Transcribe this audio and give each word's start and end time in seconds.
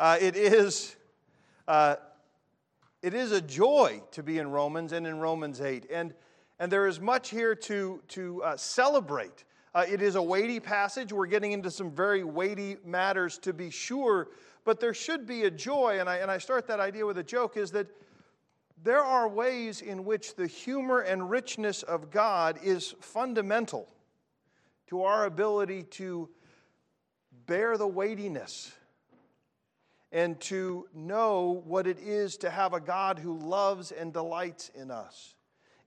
Uh, 0.00 0.16
it, 0.18 0.34
is, 0.34 0.96
uh, 1.68 1.94
it 3.02 3.12
is 3.12 3.32
a 3.32 3.40
joy 3.42 4.00
to 4.12 4.22
be 4.22 4.38
in 4.38 4.50
Romans 4.50 4.92
and 4.92 5.06
in 5.06 5.18
Romans 5.18 5.60
8. 5.60 5.88
And, 5.92 6.14
and 6.58 6.72
there 6.72 6.86
is 6.86 6.98
much 6.98 7.28
here 7.28 7.54
to, 7.54 8.00
to 8.08 8.42
uh, 8.42 8.56
celebrate. 8.56 9.44
Uh, 9.74 9.84
it 9.86 10.00
is 10.00 10.14
a 10.14 10.22
weighty 10.22 10.58
passage. 10.58 11.12
We're 11.12 11.26
getting 11.26 11.52
into 11.52 11.70
some 11.70 11.90
very 11.90 12.24
weighty 12.24 12.78
matters 12.82 13.36
to 13.40 13.52
be 13.52 13.68
sure, 13.68 14.28
but 14.64 14.80
there 14.80 14.94
should 14.94 15.26
be 15.26 15.42
a 15.42 15.50
joy. 15.50 16.00
And 16.00 16.08
I, 16.08 16.16
and 16.16 16.30
I 16.30 16.38
start 16.38 16.66
that 16.68 16.80
idea 16.80 17.04
with 17.04 17.18
a 17.18 17.22
joke 17.22 17.58
is 17.58 17.70
that 17.72 17.86
there 18.82 19.04
are 19.04 19.28
ways 19.28 19.82
in 19.82 20.06
which 20.06 20.34
the 20.34 20.46
humor 20.46 21.00
and 21.00 21.28
richness 21.28 21.82
of 21.82 22.10
God 22.10 22.58
is 22.62 22.94
fundamental 23.00 23.86
to 24.86 25.02
our 25.02 25.26
ability 25.26 25.82
to 25.82 26.30
bear 27.44 27.76
the 27.76 27.86
weightiness 27.86 28.72
and 30.12 30.40
to 30.40 30.88
know 30.94 31.62
what 31.66 31.86
it 31.86 31.98
is 31.98 32.36
to 32.38 32.50
have 32.50 32.72
a 32.72 32.80
God 32.80 33.18
who 33.18 33.38
loves 33.38 33.92
and 33.92 34.12
delights 34.12 34.70
in 34.74 34.90
us. 34.90 35.34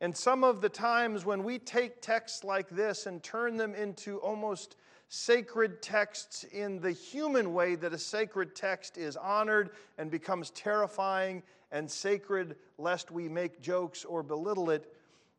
And 0.01 0.15
some 0.15 0.43
of 0.43 0.61
the 0.61 0.69
times 0.69 1.25
when 1.25 1.43
we 1.43 1.59
take 1.59 2.01
texts 2.01 2.43
like 2.43 2.69
this 2.69 3.05
and 3.05 3.21
turn 3.23 3.57
them 3.57 3.73
into 3.75 4.17
almost 4.17 4.75
sacred 5.09 5.81
texts 5.81 6.43
in 6.43 6.79
the 6.79 6.91
human 6.91 7.53
way 7.53 7.75
that 7.75 7.93
a 7.93 7.97
sacred 7.97 8.55
text 8.55 8.97
is 8.97 9.15
honored 9.15 9.69
and 9.97 10.09
becomes 10.09 10.49
terrifying 10.51 11.43
and 11.71 11.89
sacred, 11.89 12.55
lest 12.77 13.11
we 13.11 13.29
make 13.29 13.61
jokes 13.61 14.05
or 14.05 14.23
belittle 14.23 14.69
it, 14.69 14.91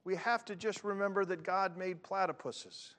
we 0.05 0.15
have 0.17 0.45
to 0.45 0.55
just 0.55 0.85
remember 0.85 1.25
that 1.25 1.43
God 1.43 1.77
made 1.77 2.03
platypuses 2.03 2.95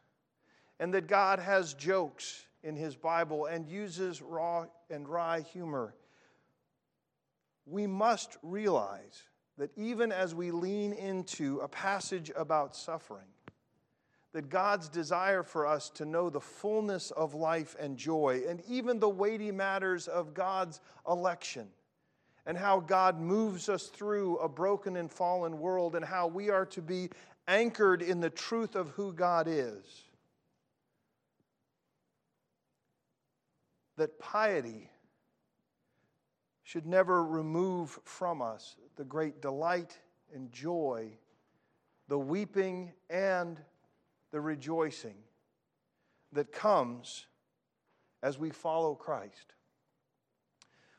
and 0.80 0.94
that 0.94 1.08
God 1.08 1.39
has 1.39 1.73
jokes 1.73 2.45
in 2.65 2.75
His 2.75 2.97
Bible 2.97 3.45
and 3.45 3.65
uses 3.69 4.21
raw 4.21 4.65
and 4.89 5.07
wry 5.07 5.41
humor. 5.53 5.95
We 7.65 7.88
must 7.88 8.38
realize 8.44 9.23
that 9.57 9.72
even 9.77 10.11
as 10.11 10.35
we 10.35 10.52
lean 10.52 10.91
into 10.91 11.59
a 11.59 11.69
passage 11.69 12.30
about 12.35 12.75
suffering, 12.75 13.27
that 14.33 14.49
God's 14.49 14.89
desire 14.89 15.44
for 15.44 15.66
us 15.66 15.89
to 15.91 16.05
know 16.05 16.30
the 16.30 16.41
fullness 16.41 17.11
of 17.11 17.33
life 17.33 17.77
and 17.80 17.95
joy, 17.95 18.41
and 18.49 18.61
even 18.67 19.00
the 19.00 19.07
weighty 19.07 19.52
matters 19.52 20.09
of 20.09 20.33
God's 20.33 20.81
election 21.07 21.69
and 22.45 22.57
how 22.57 22.79
God 22.79 23.19
moves 23.19 23.69
us 23.69 23.88
through 23.88 24.38
a 24.38 24.50
broken 24.50 24.97
and 24.97 25.11
fallen 25.11 25.57
world, 25.59 25.95
and 25.95 26.05
how 26.05 26.27
we 26.27 26.50
are 26.50 26.66
to 26.67 26.81
be 26.81 27.09
anchored 27.47 28.02
in 28.02 28.19
the 28.19 28.29
truth 28.29 28.75
of 28.75 28.89
who 28.89 29.13
God 29.13 29.47
is. 29.50 30.05
That 33.97 34.19
piety 34.19 34.89
should 36.63 36.85
never 36.85 37.23
remove 37.23 37.99
from 38.03 38.41
us 38.41 38.75
the 38.95 39.03
great 39.03 39.41
delight 39.41 39.97
and 40.33 40.51
joy, 40.51 41.11
the 42.07 42.19
weeping 42.19 42.93
and 43.09 43.59
the 44.31 44.41
rejoicing 44.41 45.16
that 46.33 46.51
comes 46.51 47.27
as 48.21 48.38
we 48.38 48.49
follow 48.49 48.95
Christ. 48.95 49.53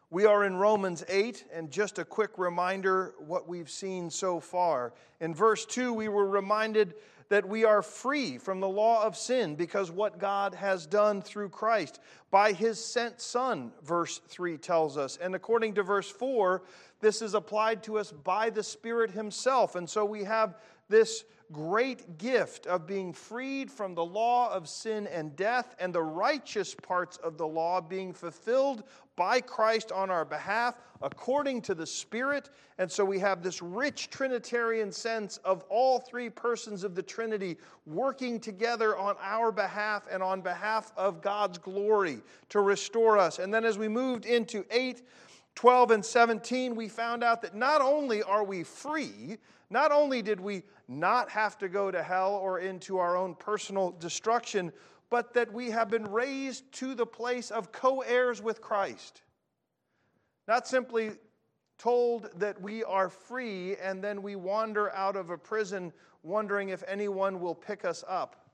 We 0.08 0.24
are 0.24 0.44
in 0.44 0.56
Romans 0.56 1.04
8, 1.08 1.46
and 1.52 1.68
just 1.68 1.98
a 1.98 2.04
quick 2.04 2.38
reminder 2.38 3.14
what 3.18 3.48
we've 3.48 3.68
seen 3.68 4.08
so 4.08 4.38
far. 4.38 4.94
In 5.20 5.34
verse 5.34 5.66
2, 5.66 5.92
we 5.92 6.08
were 6.08 6.28
reminded 6.28 6.94
that 7.28 7.48
we 7.48 7.64
are 7.64 7.82
free 7.82 8.38
from 8.38 8.60
the 8.60 8.68
law 8.68 9.02
of 9.02 9.16
sin 9.16 9.56
because 9.56 9.90
what 9.90 10.18
God 10.18 10.54
has 10.54 10.86
done 10.86 11.22
through 11.22 11.48
Christ 11.48 12.00
by 12.30 12.52
his 12.52 12.82
sent 12.82 13.20
Son, 13.20 13.72
verse 13.82 14.20
3 14.28 14.58
tells 14.58 14.96
us. 14.96 15.16
And 15.16 15.34
according 15.34 15.74
to 15.74 15.82
verse 15.82 16.08
4, 16.08 16.62
this 17.00 17.22
is 17.22 17.34
applied 17.34 17.82
to 17.84 17.98
us 17.98 18.12
by 18.12 18.50
the 18.50 18.62
Spirit 18.62 19.10
himself. 19.10 19.76
And 19.76 19.88
so 19.88 20.04
we 20.04 20.24
have 20.24 20.56
this 20.88 21.24
great 21.52 22.18
gift 22.18 22.66
of 22.66 22.86
being 22.86 23.12
freed 23.12 23.70
from 23.70 23.94
the 23.94 24.04
law 24.04 24.52
of 24.52 24.68
sin 24.68 25.06
and 25.06 25.36
death 25.36 25.76
and 25.78 25.94
the 25.94 26.02
righteous 26.02 26.74
parts 26.74 27.16
of 27.18 27.38
the 27.38 27.46
law 27.46 27.80
being 27.80 28.12
fulfilled 28.12 28.82
by 29.14 29.40
Christ 29.40 29.92
on 29.92 30.10
our 30.10 30.24
behalf 30.24 30.78
according 31.02 31.62
to 31.62 31.74
the 31.74 31.86
Spirit. 31.86 32.50
And 32.78 32.90
so 32.90 33.04
we 33.04 33.18
have 33.20 33.42
this 33.42 33.62
rich 33.62 34.10
Trinitarian 34.10 34.92
sense 34.92 35.38
of 35.38 35.64
all 35.68 36.00
three 36.00 36.28
persons 36.28 36.84
of 36.84 36.94
the 36.94 37.02
Trinity 37.02 37.56
working 37.86 38.40
together 38.40 38.96
on 38.96 39.16
our 39.22 39.52
behalf 39.52 40.06
and 40.10 40.22
on 40.22 40.40
behalf 40.40 40.92
of 40.96 41.22
God's 41.22 41.58
glory 41.58 42.20
to 42.50 42.60
restore 42.60 43.18
us. 43.18 43.38
And 43.38 43.52
then 43.54 43.64
as 43.64 43.78
we 43.78 43.88
moved 43.88 44.26
into 44.26 44.64
8, 44.70 45.02
12, 45.54 45.90
and 45.92 46.04
17, 46.04 46.74
we 46.74 46.88
found 46.88 47.24
out 47.24 47.40
that 47.40 47.54
not 47.54 47.80
only 47.80 48.22
are 48.22 48.44
we 48.44 48.62
free, 48.62 49.38
not 49.70 49.92
only 49.92 50.22
did 50.22 50.40
we 50.40 50.62
not 50.88 51.28
have 51.30 51.58
to 51.58 51.68
go 51.68 51.90
to 51.90 52.02
hell 52.02 52.34
or 52.34 52.60
into 52.60 52.98
our 52.98 53.16
own 53.16 53.34
personal 53.34 53.92
destruction, 53.92 54.72
but 55.10 55.34
that 55.34 55.52
we 55.52 55.70
have 55.70 55.90
been 55.90 56.04
raised 56.04 56.70
to 56.72 56.94
the 56.94 57.06
place 57.06 57.50
of 57.50 57.72
co 57.72 58.00
heirs 58.00 58.42
with 58.42 58.60
Christ. 58.60 59.22
Not 60.48 60.66
simply 60.66 61.12
told 61.78 62.30
that 62.38 62.60
we 62.60 62.84
are 62.84 63.08
free 63.08 63.76
and 63.76 64.02
then 64.02 64.22
we 64.22 64.36
wander 64.36 64.90
out 64.92 65.16
of 65.16 65.30
a 65.30 65.38
prison 65.38 65.92
wondering 66.22 66.70
if 66.70 66.82
anyone 66.86 67.40
will 67.40 67.54
pick 67.54 67.84
us 67.84 68.04
up. 68.08 68.50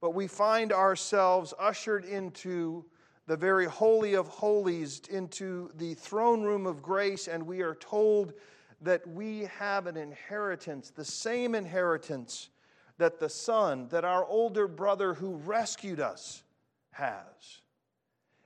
But 0.00 0.14
we 0.14 0.26
find 0.26 0.72
ourselves 0.72 1.54
ushered 1.58 2.04
into 2.04 2.84
the 3.26 3.36
very 3.36 3.64
holy 3.64 4.14
of 4.14 4.28
holies, 4.28 5.00
into 5.10 5.70
the 5.76 5.94
throne 5.94 6.42
room 6.42 6.66
of 6.66 6.82
grace, 6.82 7.26
and 7.26 7.46
we 7.46 7.62
are 7.62 7.74
told 7.74 8.34
that 8.84 9.06
we 9.06 9.48
have 9.58 9.86
an 9.86 9.96
inheritance, 9.96 10.90
the 10.90 11.04
same 11.04 11.54
inheritance 11.54 12.50
that 12.98 13.18
the 13.18 13.28
Son, 13.28 13.88
that 13.88 14.04
our 14.04 14.24
older 14.24 14.68
brother 14.68 15.14
who 15.14 15.34
rescued 15.36 16.00
us, 16.00 16.42
has. 16.90 17.62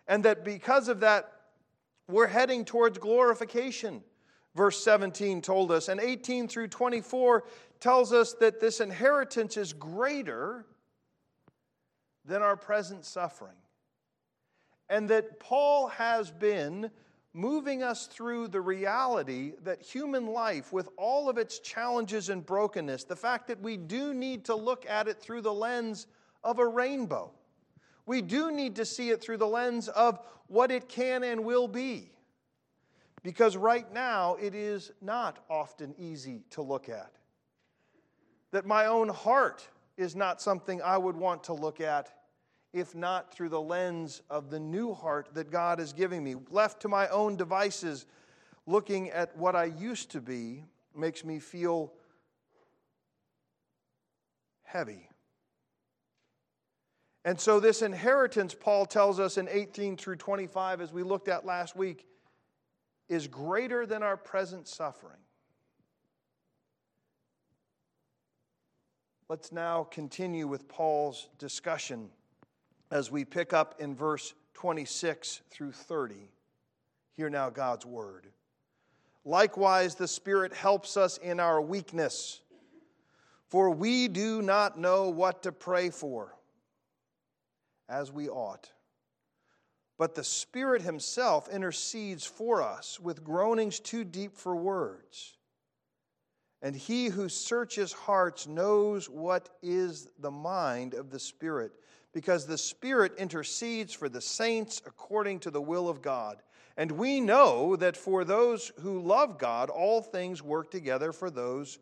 And 0.06 0.25
that 0.25 0.44
because 0.44 0.88
of 0.88 1.00
that, 1.00 1.32
we're 2.09 2.28
heading 2.28 2.65
towards 2.65 2.99
glorification. 2.99 4.03
Verse 4.54 4.82
17 4.82 5.43
told 5.43 5.71
us, 5.71 5.88
and 5.88 6.00
18 6.00 6.49
through 6.49 6.69
24 6.69 7.44
tells 7.81 8.12
us 8.12 8.32
that 8.34 8.60
this 8.60 8.81
inheritance 8.81 9.56
is 9.56 9.72
greater 9.72 10.65
than 12.25 12.43
our 12.43 12.56
present 12.56 13.05
suffering. 13.05 13.56
And 14.88 15.09
that 15.10 15.38
Paul 15.38 15.88
has 15.88 16.31
been 16.31 16.91
moving 17.38 17.84
us 17.84 18.09
through 18.09 18.49
the 18.49 18.60
reality 18.60 19.53
that 19.62 19.81
human 19.81 20.26
life, 20.26 20.72
with 20.72 20.88
all 20.97 21.28
of 21.28 21.38
its 21.38 21.60
challenges 21.60 22.31
and 22.31 22.44
brokenness, 22.44 23.04
the 23.04 23.15
fact 23.15 23.47
that 23.47 23.60
we 23.60 23.76
do 23.76 24.12
need 24.12 24.44
to 24.44 24.56
look 24.56 24.84
at 24.88 25.06
it 25.06 25.21
through 25.21 25.41
the 25.41 25.53
lens 25.53 26.09
of 26.43 26.59
a 26.59 26.66
rainbow. 26.66 27.31
We 28.06 28.22
do 28.22 28.50
need 28.50 28.75
to 28.76 28.84
see 28.84 29.10
it 29.10 29.22
through 29.22 29.37
the 29.37 29.47
lens 29.47 29.87
of 29.87 30.19
what 30.49 30.72
it 30.72 30.88
can 30.88 31.22
and 31.22 31.44
will 31.44 31.69
be. 31.69 32.10
Because 33.22 33.56
right 33.56 33.93
now, 33.93 34.34
it 34.41 34.55
is 34.55 34.91
not 35.00 35.38
often 35.49 35.94
easy 35.97 36.43
to 36.50 36.62
look 36.62 36.88
at. 36.88 37.12
That 38.50 38.66
my 38.66 38.87
own 38.87 39.09
heart 39.09 39.69
is 39.97 40.16
not 40.16 40.43
something 40.43 40.82
I 40.82 40.99
would 40.99 41.16
want 41.16 41.44
to 41.44 41.53
look 41.53 41.81
at 41.81 42.18
if 42.73 42.95
not 42.95 43.33
through 43.33 43.49
the 43.49 43.61
lens 43.61 44.23
of 44.29 44.51
the 44.51 44.61
new 44.61 44.93
heart 44.93 45.31
that 45.34 45.51
God 45.51 45.81
is 45.81 45.93
giving 45.93 46.23
me. 46.23 46.37
Left 46.51 46.81
to 46.83 46.89
my 46.89 47.09
own 47.09 47.37
devices, 47.37 48.06
looking 48.67 49.11
at 49.11 49.37
what 49.37 49.56
I 49.56 49.65
used 49.65 50.11
to 50.12 50.21
be 50.21 50.65
makes 50.95 51.25
me 51.25 51.39
feel 51.39 51.93
heavy. 54.62 55.09
And 57.25 57.39
so, 57.41 57.61
this 57.61 57.83
inheritance, 57.83 58.55
Paul 58.55 58.87
tells 58.87 59.19
us 59.19 59.39
in 59.39 59.49
18 59.50 59.97
through 59.97 60.17
25, 60.17 60.81
as 60.81 60.93
we 60.93 61.03
looked 61.03 61.29
at 61.29 61.44
last 61.44 61.76
week, 61.76 62.06
is 63.09 63.26
greater 63.26 63.87
than 63.87 64.03
our 64.03 64.17
present 64.17 64.69
suffering. 64.69 65.19
Let's 69.29 69.53
now 69.53 69.85
continue 69.85 70.47
with 70.47 70.69
Paul's 70.69 71.29
discussion 71.38 72.09
as 72.90 73.11
we 73.11 73.25
pick 73.25 73.52
up 73.52 73.75
in 73.79 73.94
verse 73.94 74.35
26 74.55 75.43
through 75.50 75.73
30. 75.73 76.14
Hear 77.17 77.31
now 77.31 77.50
God's 77.50 77.85
word. 77.85 78.26
Likewise, 79.25 79.94
the 79.94 80.08
Spirit 80.08 80.55
helps 80.55 80.96
us 80.96 81.19
in 81.19 81.38
our 81.38 81.61
weakness, 81.61 82.40
for 83.49 83.70
we 83.70 84.08
do 84.08 84.40
not 84.40 84.79
know 84.79 85.11
what 85.11 85.43
to 85.43 85.52
pray 85.52 85.90
for 85.90 86.35
as 87.88 88.12
we 88.12 88.29
ought. 88.29 88.70
But 89.99 90.14
the 90.14 90.25
Spirit 90.25 90.82
Himself 90.82 91.49
intercedes 91.49 92.25
for 92.25 92.62
us 92.62 93.00
with 93.00 93.25
groanings 93.25 93.81
too 93.81 94.05
deep 94.05 94.37
for 94.37 94.55
words. 94.55 95.37
And 96.62 96.75
He 96.75 97.06
who 97.06 97.29
searches 97.29 97.93
hearts 97.93 98.46
knows 98.46 99.11
what 99.11 99.50
is 99.62 100.08
the 100.19 100.31
mind 100.31 100.94
of 100.94 101.11
the 101.11 101.19
Spirit 101.19 101.73
because 102.12 102.46
the 102.46 102.58
Spirit 102.58 103.12
intercedes 103.19 103.93
for 103.93 104.08
the 104.08 104.20
saints 104.20 104.81
according 104.87 105.40
to 105.40 105.50
the 105.50 105.60
will 105.60 105.88
of 105.88 106.02
God. 106.02 106.43
And 106.76 106.93
we 106.93 107.20
know 107.20 107.76
that 107.76 107.96
for 107.96 108.25
those 108.25 108.72
who 108.81 109.00
love 109.00 109.38
God, 109.38 109.69
all 109.69 110.00
things 110.00 110.43
work 110.43 110.70
together 110.70 111.12
for 111.12 111.31
those 111.31 111.78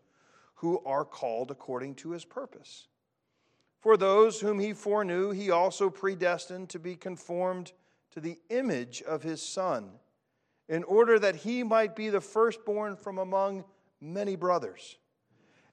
who 0.56 0.82
are 0.86 1.04
called 1.04 1.50
according 1.50 1.94
to 1.96 2.10
his 2.10 2.24
purpose. 2.24 2.88
For 3.80 3.96
those 3.96 4.40
whom 4.40 4.58
he 4.58 4.72
foreknew, 4.72 5.30
he 5.30 5.50
also 5.50 5.90
predestined 5.90 6.70
to 6.70 6.78
be 6.78 6.96
conformed 6.96 7.72
to 8.12 8.20
the 8.20 8.38
image 8.48 9.02
of 9.02 9.22
his 9.22 9.42
Son, 9.42 9.90
in 10.68 10.82
order 10.84 11.18
that 11.18 11.36
he 11.36 11.62
might 11.62 11.94
be 11.94 12.08
the 12.08 12.20
firstborn 12.20 12.96
from 12.96 13.18
among 13.18 13.64
many 14.00 14.34
brothers. 14.34 14.96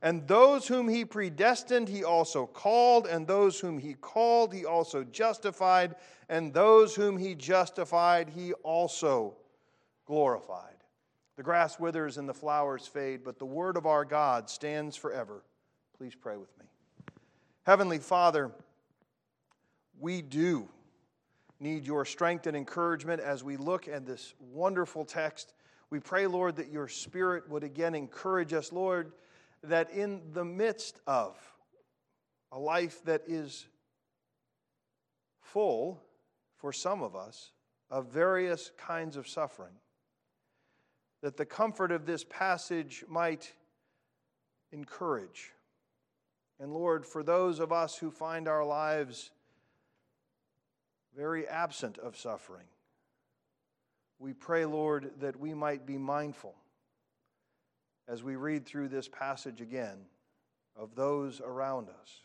And 0.04 0.28
those 0.28 0.68
whom 0.68 0.90
he 0.90 1.06
predestined, 1.06 1.88
he 1.88 2.04
also 2.04 2.46
called, 2.46 3.08
and 3.08 3.26
those 3.26 3.62
whom 3.62 3.78
he 3.78 3.94
called, 3.94 4.54
he 4.54 4.66
also 4.66 5.06
justified, 5.06 5.96
and 6.28 6.54
those 6.54 6.94
whom 6.94 7.18
he 7.18 7.36
justified, 7.36 8.28
he 8.28 8.52
also 8.64 9.38
glorified. 10.06 10.76
The 11.38 11.44
grass 11.44 11.80
withers 11.80 12.18
and 12.18 12.28
the 12.28 12.34
flowers 12.34 12.86
fade, 12.86 13.24
but 13.24 13.40
the 13.40 13.46
word 13.46 13.78
of 13.78 13.86
our 13.86 14.04
God 14.04 14.50
stands 14.50 14.98
forever. 14.98 15.42
Please 15.98 16.16
pray 16.16 16.36
with 16.36 16.50
me. 16.60 16.66
Heavenly 17.66 18.00
Father, 18.00 18.52
we 20.02 20.22
do 20.22 20.68
need 21.62 21.88
your 21.88 22.04
strength 22.04 22.46
and 22.46 22.58
encouragement 22.58 23.22
as 23.22 23.42
we 23.42 23.56
look 23.56 23.88
at 23.88 24.06
this 24.06 24.34
wonderful 24.52 25.06
text. 25.06 25.54
We 25.90 26.02
pray, 26.02 26.28
Lord, 26.28 26.58
that 26.58 26.70
your 26.70 26.90
Spirit 26.90 27.50
would 27.50 27.64
again 27.64 27.96
encourage 27.96 28.52
us, 28.52 28.74
Lord 28.74 29.14
that 29.64 29.92
in 29.92 30.22
the 30.34 30.46
midst 30.46 31.00
of 31.08 31.38
a 32.52 32.60
life 32.60 33.04
that 33.06 33.24
is 33.28 33.66
full, 35.40 36.02
for 36.58 36.74
some 36.74 37.02
of 37.02 37.16
us, 37.16 37.52
of 37.90 38.08
various 38.08 38.72
kinds 38.78 39.18
of 39.18 39.28
suffering, 39.28 39.74
that 41.22 41.38
the 41.38 41.46
comfort 41.46 41.92
of 41.92 42.06
this 42.06 42.24
passage 42.24 43.04
might 43.08 43.54
encourage. 44.72 45.52
And 46.60 46.74
Lord, 46.74 47.06
for 47.06 47.24
those 47.24 47.60
of 47.60 47.72
us 47.72 47.96
who 47.98 48.12
find 48.12 48.48
our 48.48 48.66
lives 48.66 49.32
very 51.16 51.48
absent 51.48 51.98
of 51.98 52.18
suffering, 52.18 52.66
we 54.20 54.34
pray, 54.34 54.66
Lord, 54.66 55.12
that 55.20 55.40
we 55.40 55.54
might 55.54 55.86
be 55.86 55.98
mindful 55.98 56.56
as 58.08 58.24
we 58.24 58.36
read 58.36 58.66
through 58.66 58.90
this 58.90 59.08
passage 59.08 59.62
again 59.62 59.98
of 60.76 60.96
those 60.96 61.42
around 61.42 61.90
us 61.90 62.22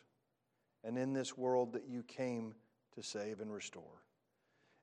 and 0.84 0.96
in 0.96 1.12
this 1.12 1.36
world 1.36 1.72
that 1.72 1.88
you 1.88 2.02
came 2.02 2.54
to 2.94 3.02
save 3.02 3.40
and 3.40 3.52
restore. 3.52 4.02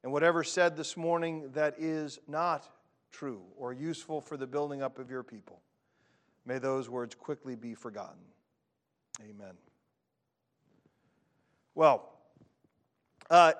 And 0.03 0.11
whatever 0.11 0.43
said 0.43 0.77
this 0.77 0.95
morning 0.95 1.49
that 1.53 1.75
is 1.79 2.19
not 2.27 2.69
true 3.11 3.41
or 3.57 3.73
useful 3.73 4.21
for 4.21 4.37
the 4.37 4.47
building 4.47 4.81
up 4.81 4.99
of 4.99 5.09
your 5.09 5.23
people, 5.23 5.61
may 6.45 6.59
those 6.59 6.89
words 6.89 7.15
quickly 7.15 7.55
be 7.55 7.73
forgotten. 7.73 8.21
Amen. 9.21 9.55
Well, 11.73 12.09
uh, 13.29 13.53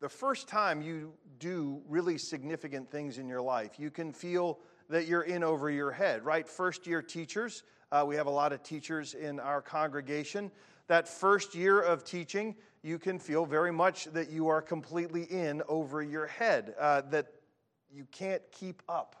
the 0.00 0.08
first 0.08 0.48
time 0.48 0.82
you 0.82 1.12
do 1.38 1.80
really 1.88 2.18
significant 2.18 2.90
things 2.90 3.18
in 3.18 3.28
your 3.28 3.40
life, 3.40 3.78
you 3.78 3.90
can 3.90 4.12
feel 4.12 4.58
that 4.88 5.06
you're 5.06 5.22
in 5.22 5.42
over 5.42 5.70
your 5.70 5.90
head, 5.90 6.24
right? 6.24 6.48
First 6.48 6.86
year 6.86 7.02
teachers, 7.02 7.62
uh, 7.90 8.04
we 8.06 8.16
have 8.16 8.26
a 8.26 8.30
lot 8.30 8.52
of 8.52 8.62
teachers 8.62 9.14
in 9.14 9.40
our 9.40 9.60
congregation. 9.60 10.50
That 10.88 11.08
first 11.08 11.54
year 11.54 11.80
of 11.80 12.04
teaching, 12.04 12.56
you 12.82 12.98
can 12.98 13.18
feel 13.18 13.46
very 13.46 13.72
much 13.72 14.06
that 14.06 14.30
you 14.30 14.48
are 14.48 14.60
completely 14.60 15.24
in 15.24 15.62
over 15.68 16.02
your 16.02 16.26
head, 16.26 16.74
uh, 16.78 17.02
that 17.10 17.26
you 17.90 18.06
can't 18.10 18.42
keep 18.50 18.82
up. 18.88 19.16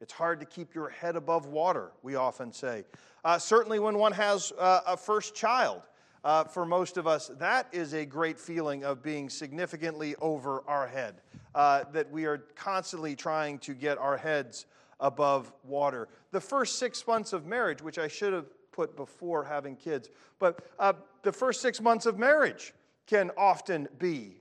It's 0.00 0.12
hard 0.12 0.40
to 0.40 0.46
keep 0.46 0.74
your 0.74 0.88
head 0.88 1.16
above 1.16 1.46
water, 1.46 1.92
we 2.02 2.14
often 2.14 2.52
say. 2.52 2.84
Uh, 3.24 3.38
certainly, 3.38 3.78
when 3.78 3.98
one 3.98 4.12
has 4.12 4.52
uh, 4.58 4.80
a 4.86 4.96
first 4.96 5.34
child, 5.34 5.82
uh, 6.24 6.44
for 6.44 6.66
most 6.66 6.96
of 6.96 7.06
us, 7.06 7.30
that 7.38 7.66
is 7.72 7.94
a 7.94 8.04
great 8.04 8.38
feeling 8.38 8.84
of 8.84 9.02
being 9.02 9.30
significantly 9.30 10.14
over 10.20 10.62
our 10.66 10.86
head, 10.86 11.22
uh, 11.54 11.84
that 11.92 12.10
we 12.10 12.26
are 12.26 12.38
constantly 12.54 13.16
trying 13.16 13.58
to 13.60 13.74
get 13.74 13.98
our 13.98 14.16
heads 14.16 14.66
above 15.00 15.52
water. 15.64 16.08
The 16.30 16.40
first 16.40 16.78
six 16.78 17.06
months 17.06 17.32
of 17.32 17.46
marriage, 17.46 17.82
which 17.82 17.98
I 17.98 18.08
should 18.08 18.32
have 18.32 18.46
put 18.70 18.96
before 18.96 19.44
having 19.44 19.76
kids, 19.76 20.10
but 20.38 20.60
uh, 20.78 20.92
the 21.22 21.32
first 21.32 21.60
six 21.60 21.80
months 21.80 22.06
of 22.06 22.18
marriage 22.18 22.74
can 23.06 23.30
often 23.36 23.88
be 23.98 24.40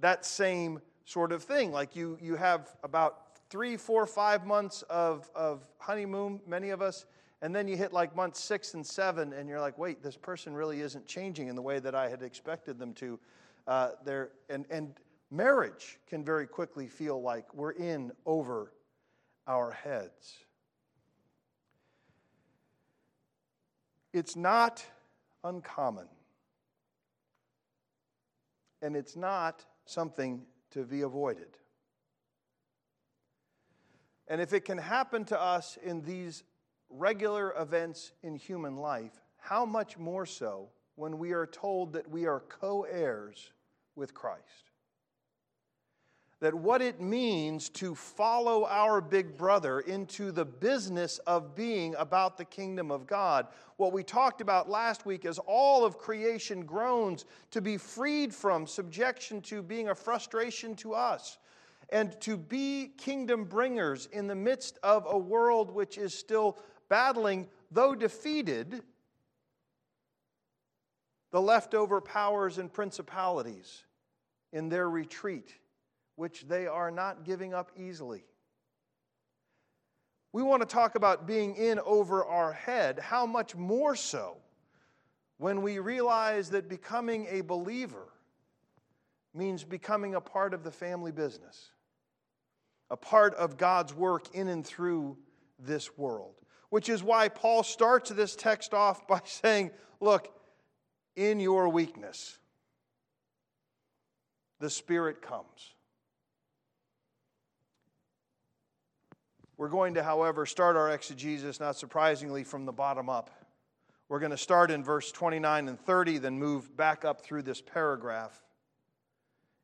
that 0.00 0.24
same 0.24 0.80
sort 1.04 1.32
of 1.32 1.42
thing. 1.42 1.72
Like 1.72 1.94
you, 1.94 2.18
you 2.20 2.36
have 2.36 2.74
about 2.82 3.28
three, 3.50 3.76
four, 3.76 4.06
five 4.06 4.46
months 4.46 4.82
of, 4.90 5.30
of 5.34 5.66
honeymoon, 5.78 6.40
many 6.46 6.70
of 6.70 6.82
us, 6.82 7.06
and 7.40 7.54
then 7.54 7.68
you 7.68 7.76
hit 7.76 7.92
like 7.92 8.16
month 8.16 8.36
six 8.36 8.74
and 8.74 8.84
seven, 8.84 9.32
and 9.32 9.48
you're 9.48 9.60
like, 9.60 9.78
wait, 9.78 10.02
this 10.02 10.16
person 10.16 10.54
really 10.54 10.80
isn't 10.80 11.06
changing 11.06 11.48
in 11.48 11.54
the 11.54 11.62
way 11.62 11.78
that 11.78 11.94
I 11.94 12.08
had 12.08 12.22
expected 12.22 12.78
them 12.78 12.92
to. 12.94 13.18
Uh, 13.66 13.90
there, 14.04 14.30
and, 14.48 14.64
and 14.70 14.94
marriage 15.30 15.98
can 16.08 16.24
very 16.24 16.46
quickly 16.46 16.88
feel 16.88 17.20
like 17.22 17.52
we're 17.54 17.72
in 17.72 18.12
over 18.26 18.72
our 19.46 19.70
heads. 19.70 20.38
It's 24.12 24.34
not 24.34 24.84
uncommon, 25.44 26.08
and 28.82 28.96
it's 28.96 29.16
not 29.16 29.64
something 29.84 30.42
to 30.70 30.84
be 30.84 31.02
avoided. 31.02 31.56
And 34.26 34.40
if 34.40 34.52
it 34.52 34.64
can 34.64 34.78
happen 34.78 35.24
to 35.26 35.40
us 35.40 35.78
in 35.82 36.02
these 36.02 36.42
regular 36.90 37.54
events 37.58 38.12
in 38.22 38.36
human 38.36 38.76
life, 38.76 39.20
how 39.38 39.64
much 39.64 39.98
more 39.98 40.26
so 40.26 40.68
when 40.96 41.18
we 41.18 41.32
are 41.32 41.46
told 41.46 41.92
that 41.92 42.08
we 42.10 42.26
are 42.26 42.40
co 42.40 42.82
heirs 42.82 43.52
with 43.94 44.14
Christ? 44.14 44.70
That 46.40 46.54
what 46.54 46.80
it 46.80 47.00
means 47.00 47.68
to 47.70 47.96
follow 47.96 48.64
our 48.66 49.00
big 49.00 49.36
brother 49.36 49.80
into 49.80 50.30
the 50.30 50.44
business 50.44 51.18
of 51.26 51.56
being 51.56 51.96
about 51.98 52.36
the 52.36 52.44
kingdom 52.44 52.92
of 52.92 53.08
God. 53.08 53.48
What 53.76 53.92
we 53.92 54.04
talked 54.04 54.40
about 54.40 54.70
last 54.70 55.04
week 55.04 55.24
is 55.24 55.40
all 55.46 55.84
of 55.84 55.98
creation 55.98 56.64
groans 56.64 57.24
to 57.50 57.60
be 57.60 57.76
freed 57.76 58.32
from 58.32 58.68
subjection 58.68 59.40
to 59.42 59.62
being 59.62 59.88
a 59.88 59.94
frustration 59.96 60.76
to 60.76 60.94
us 60.94 61.38
and 61.90 62.20
to 62.20 62.36
be 62.36 62.92
kingdom 62.98 63.44
bringers 63.44 64.06
in 64.12 64.26
the 64.26 64.34
midst 64.34 64.78
of 64.82 65.06
a 65.08 65.18
world 65.18 65.70
which 65.70 65.98
is 65.98 66.14
still 66.14 66.58
battling, 66.88 67.48
though 67.70 67.94
defeated, 67.94 68.82
the 71.30 71.40
leftover 71.40 72.00
powers 72.00 72.58
and 72.58 72.72
principalities 72.72 73.84
in 74.52 74.68
their 74.68 74.88
retreat, 74.88 75.54
which 76.16 76.46
they 76.48 76.66
are 76.66 76.90
not 76.90 77.24
giving 77.24 77.52
up 77.52 77.70
easily. 77.76 78.24
We 80.32 80.42
want 80.42 80.62
to 80.62 80.68
talk 80.68 80.94
about 80.94 81.26
being 81.26 81.56
in 81.56 81.78
over 81.80 82.24
our 82.24 82.52
head. 82.52 82.98
How 82.98 83.26
much 83.26 83.54
more 83.54 83.96
so 83.96 84.38
when 85.38 85.62
we 85.62 85.78
realize 85.78 86.50
that 86.50 86.68
becoming 86.68 87.26
a 87.30 87.42
believer 87.42 88.08
means 89.34 89.64
becoming 89.64 90.14
a 90.14 90.20
part 90.20 90.54
of 90.54 90.64
the 90.64 90.70
family 90.70 91.12
business, 91.12 91.70
a 92.90 92.96
part 92.96 93.34
of 93.34 93.56
God's 93.56 93.94
work 93.94 94.34
in 94.34 94.48
and 94.48 94.66
through 94.66 95.16
this 95.58 95.96
world 95.96 96.37
which 96.70 96.88
is 96.88 97.02
why 97.02 97.28
Paul 97.28 97.62
starts 97.62 98.10
this 98.10 98.36
text 98.36 98.74
off 98.74 99.06
by 99.06 99.20
saying, 99.24 99.70
Look, 100.00 100.32
in 101.16 101.40
your 101.40 101.68
weakness, 101.68 102.38
the 104.60 104.70
Spirit 104.70 105.20
comes. 105.22 105.74
We're 109.56 109.68
going 109.68 109.94
to, 109.94 110.04
however, 110.04 110.46
start 110.46 110.76
our 110.76 110.90
exegesis, 110.90 111.58
not 111.58 111.76
surprisingly, 111.76 112.44
from 112.44 112.64
the 112.64 112.72
bottom 112.72 113.08
up. 113.08 113.30
We're 114.08 114.20
going 114.20 114.30
to 114.30 114.36
start 114.36 114.70
in 114.70 114.84
verse 114.84 115.10
29 115.10 115.68
and 115.68 115.80
30, 115.80 116.18
then 116.18 116.38
move 116.38 116.76
back 116.76 117.04
up 117.04 117.22
through 117.22 117.42
this 117.42 117.60
paragraph 117.60 118.40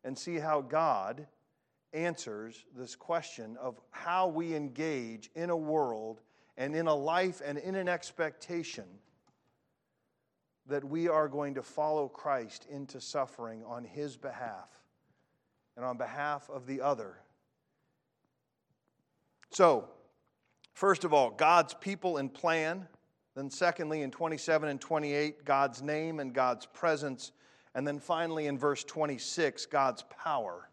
and 0.03 0.19
see 0.19 0.37
how 0.37 0.61
God 0.61 1.29
answers 1.93 2.65
this 2.77 2.97
question 2.97 3.57
of 3.61 3.81
how 3.91 4.27
we 4.27 4.55
engage 4.55 5.31
in 5.37 5.51
a 5.51 5.57
world 5.57 6.21
and 6.57 6.75
in 6.75 6.87
a 6.87 6.95
life 6.95 7.43
and 7.45 7.59
in 7.59 7.75
an 7.75 7.89
expectation 7.89 8.85
that 10.67 10.85
we 10.85 11.09
are 11.09 11.29
going 11.29 11.55
to 11.55 11.63
follow 11.63 12.09
Christ 12.09 12.67
into 12.71 13.01
suffering 13.01 13.63
on 13.67 13.85
his 13.85 14.17
behalf 14.17 14.69
and 15.77 15.85
on 15.85 15.99
behalf 15.99 16.49
of 16.49 16.67
the 16.67 16.81
other. 16.81 17.19
So, 19.51 19.89
first 20.73 21.05
of 21.05 21.13
all, 21.13 21.31
God's 21.31 21.75
people 21.75 22.17
and 22.17 22.33
plan. 22.33 22.89
Then, 23.35 23.51
secondly, 23.51 24.03
in 24.03 24.11
27 24.11 24.69
and 24.69 24.81
28, 24.81 25.45
God's 25.45 25.83
name 25.83 26.21
and 26.21 26.33
God's 26.33 26.67
presence. 26.67 27.33
And 27.75 27.87
then 27.87 27.99
finally, 27.99 28.47
in 28.47 28.57
verse 28.57 28.85
26, 28.85 29.67
God's 29.67 30.03
power. 30.03 30.71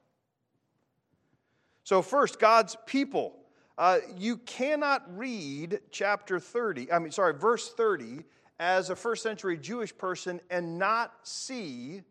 So, 1.84 2.02
first, 2.02 2.40
God's 2.40 2.78
people. 2.86 3.41
Uh, 3.78 4.00
you 4.18 4.38
cannot 4.38 5.04
read 5.18 5.80
chapter 5.92 6.40
30, 6.40 6.92
I 6.92 7.00
mean, 7.00 7.12
sorry, 7.12 7.34
verse 7.34 7.74
30 7.74 8.24
as 8.60 8.90
a 8.90 8.96
first 8.96 9.24
century 9.24 9.58
Jewish 9.58 9.98
person 9.98 10.40
and 10.50 10.78
not 10.78 11.14
see 11.24 12.04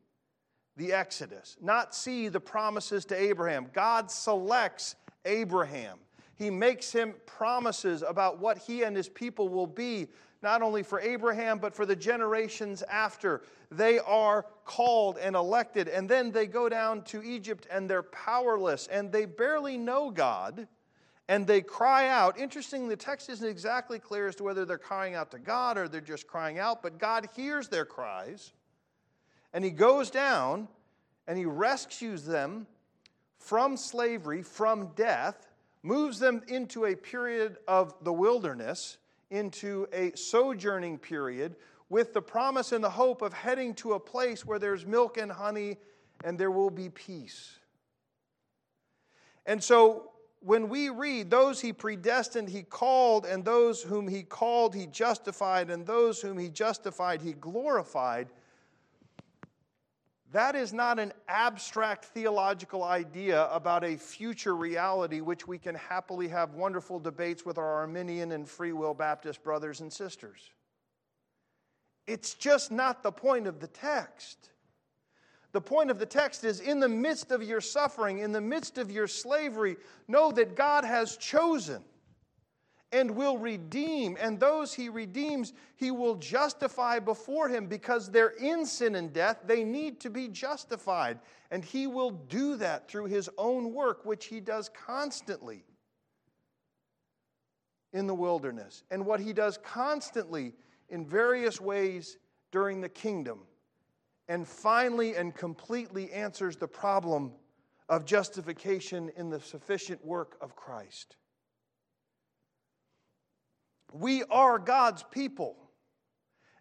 the 0.77 0.93
Exodus, 0.93 1.57
not 1.61 1.95
see 1.95 2.29
the 2.29 2.41
promises 2.41 3.05
to 3.07 3.15
Abraham. 3.15 3.67
God 3.73 4.11
selects 4.11 4.97
Abraham. 5.25 5.99
He 6.35 6.51
makes 6.51 6.91
him 6.91 7.15
promises 7.27 8.03
about 8.03 8.41
what 8.41 8.57
he 8.59 8.83
and 8.83 8.97
his 8.97 9.09
people 9.09 9.49
will 9.51 9.67
be, 9.67 10.09
not 10.43 10.63
only 10.63 10.83
for 10.83 10.99
Abraham, 10.99 11.59
but 11.59 11.75
for 11.75 11.85
the 11.85 11.95
generations 11.95 12.83
after. 12.85 13.43
They 13.71 13.99
are 13.99 14.47
called 14.65 15.19
and 15.19 15.37
elected, 15.37 15.87
and 15.87 16.09
then 16.09 16.33
they 16.33 16.47
go 16.47 16.69
down 16.71 17.03
to 17.05 17.23
Egypt 17.23 17.67
and 17.71 17.89
they're 17.89 18.03
powerless 18.03 18.87
and 18.87 19.13
they 19.13 19.27
barely 19.27 19.77
know 19.77 20.11
God 20.11 20.67
and 21.31 21.47
they 21.47 21.61
cry 21.61 22.09
out. 22.09 22.37
Interesting, 22.41 22.89
the 22.89 22.97
text 22.97 23.31
isn't 23.31 23.47
exactly 23.47 24.01
clear 24.01 24.27
as 24.27 24.35
to 24.35 24.43
whether 24.43 24.65
they're 24.65 24.79
crying 24.79 25.15
out 25.15 25.31
to 25.31 25.39
God 25.39 25.79
or 25.79 25.87
they're 25.87 26.01
just 26.01 26.27
crying 26.27 26.59
out, 26.59 26.83
but 26.83 26.99
God 26.99 27.29
hears 27.37 27.69
their 27.69 27.85
cries. 27.85 28.53
And 29.53 29.65
He 29.65 29.71
goes 29.71 30.11
down 30.11 30.67
and 31.29 31.39
He 31.39 31.45
rescues 31.45 32.25
them 32.25 32.67
from 33.39 33.77
slavery, 33.77 34.43
from 34.43 34.89
death, 34.97 35.47
moves 35.85 36.19
them 36.19 36.43
into 36.49 36.87
a 36.87 36.97
period 36.97 37.59
of 37.69 37.95
the 38.03 38.13
wilderness, 38.13 38.99
into 39.31 39.87
a 39.93 40.11
sojourning 40.17 40.99
period, 40.99 41.55
with 41.89 42.13
the 42.13 42.23
promise 42.23 42.73
and 42.73 42.83
the 42.83 42.91
hope 42.91 43.23
of 43.23 43.33
heading 43.33 43.73
to 43.75 43.93
a 43.93 44.01
place 44.01 44.45
where 44.45 44.59
there's 44.59 44.85
milk 44.85 45.17
and 45.17 45.31
honey 45.31 45.77
and 46.25 46.37
there 46.37 46.51
will 46.51 46.71
be 46.71 46.89
peace. 46.89 47.57
And 49.47 49.63
so 49.63 50.10
when 50.41 50.69
we 50.69 50.89
read, 50.89 51.31
those 51.31 51.61
he 51.61 51.73
predestined, 51.73 52.49
he 52.49 52.63
called, 52.63 53.27
and 53.27 53.45
those 53.45 53.83
whom 53.83 54.09
he 54.09 54.23
called, 54.23 54.75
he 54.75 54.87
justified, 54.87 55.71
and 55.71 55.87
those 55.87 56.21
whom 56.21 56.39
he 56.39 56.49
justified, 56.49 57.21
he 57.21 57.33
glorified, 57.35 58.29
that 60.33 60.55
is 60.55 60.73
not 60.73 60.99
an 60.99 61.13
abstract 61.29 62.05
theological 62.07 62.85
idea 62.85 63.49
about 63.51 63.83
a 63.83 63.97
future 63.97 64.55
reality 64.55 65.21
which 65.21 65.49
we 65.49 65.59
can 65.59 65.75
happily 65.75 66.29
have 66.29 66.55
wonderful 66.55 67.01
debates 67.01 67.45
with 67.45 67.59
our 67.59 67.75
Arminian 67.81 68.33
and 68.33 68.49
Free 68.49 68.73
Will 68.73 68.95
Baptist 68.95 69.43
brothers 69.43 69.81
and 69.81 69.93
sisters. 69.93 70.51
It's 72.07 72.35
just 72.35 72.71
not 72.71 73.03
the 73.03 73.13
point 73.13 73.49
of 73.49 73.59
the 73.59 73.67
text. 73.67 74.50
The 75.53 75.61
point 75.61 75.91
of 75.91 75.99
the 75.99 76.07
text 76.07 76.45
is 76.45 76.61
in 76.61 76.79
the 76.79 76.89
midst 76.89 77.33
of 77.33 77.43
your 77.43 77.61
suffering, 77.61 78.19
in 78.19 78.33
the 78.33 78.41
midst 78.41 78.79
of 78.79 78.91
your 78.91 79.09
slavery, 79.09 79.77
know 80.07 80.31
that 80.33 80.55
God 80.55 80.85
has 80.85 81.17
chosen 81.17 81.83
and 82.93 83.11
will 83.11 83.39
redeem. 83.39 84.17
And 84.21 84.39
those 84.39 84.75
he 84.75 84.89
redeems, 84.89 85.53
he 85.77 85.91
will 85.91 86.17
justify 86.17 86.99
before 86.99 87.49
him 87.49 87.67
because 87.67 88.11
they're 88.11 88.35
in 88.41 88.65
sin 88.65 88.95
and 88.95 89.13
death. 89.13 89.41
They 89.45 89.65
need 89.65 90.01
to 90.01 90.11
be 90.11 90.29
justified. 90.29 91.19
And 91.51 91.65
he 91.65 91.87
will 91.87 92.11
do 92.11 92.57
that 92.57 92.89
through 92.89 93.07
his 93.07 93.29
own 93.39 93.73
work, 93.73 94.05
which 94.05 94.27
he 94.27 94.41
does 94.41 94.69
constantly 94.69 95.65
in 97.93 98.07
the 98.07 98.15
wilderness, 98.15 98.85
and 98.93 99.05
what 99.05 99.19
he 99.19 99.33
does 99.33 99.59
constantly 99.59 100.55
in 100.91 101.05
various 101.05 101.61
ways 101.61 102.19
during 102.53 102.81
the 102.81 102.89
kingdom 102.89 103.41
and 104.31 104.47
finally 104.47 105.17
and 105.17 105.35
completely 105.35 106.13
answers 106.13 106.55
the 106.55 106.69
problem 106.69 107.33
of 107.89 108.05
justification 108.05 109.11
in 109.17 109.29
the 109.29 109.41
sufficient 109.41 110.03
work 110.05 110.37
of 110.41 110.55
Christ. 110.55 111.17
We 113.93 114.23
are 114.31 114.61
God's 114.61 115.03
people. 115.11 115.57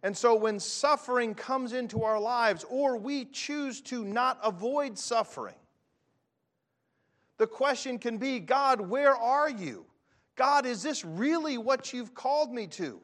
And 0.01 0.17
so 0.17 0.33
when 0.33 0.59
suffering 0.59 1.35
comes 1.35 1.73
into 1.73 2.01
our 2.01 2.19
lives, 2.19 2.65
or 2.67 2.97
we 2.97 3.25
choose 3.25 3.81
to 3.81 4.03
not 4.03 4.39
avoid 4.43 4.97
suffering, 4.97 5.53
the 7.38 7.45
question 7.45 7.99
can 7.99 8.17
be 8.17 8.39
God, 8.39 8.81
where 8.81 9.15
are 9.15 9.49
you? 9.49 9.85
God, 10.35 10.65
is 10.65 10.81
this 10.81 11.05
really 11.05 11.59
what 11.59 11.93
you've 11.93 12.15
called 12.15 12.51
me 12.51 12.65
to? 12.65 12.99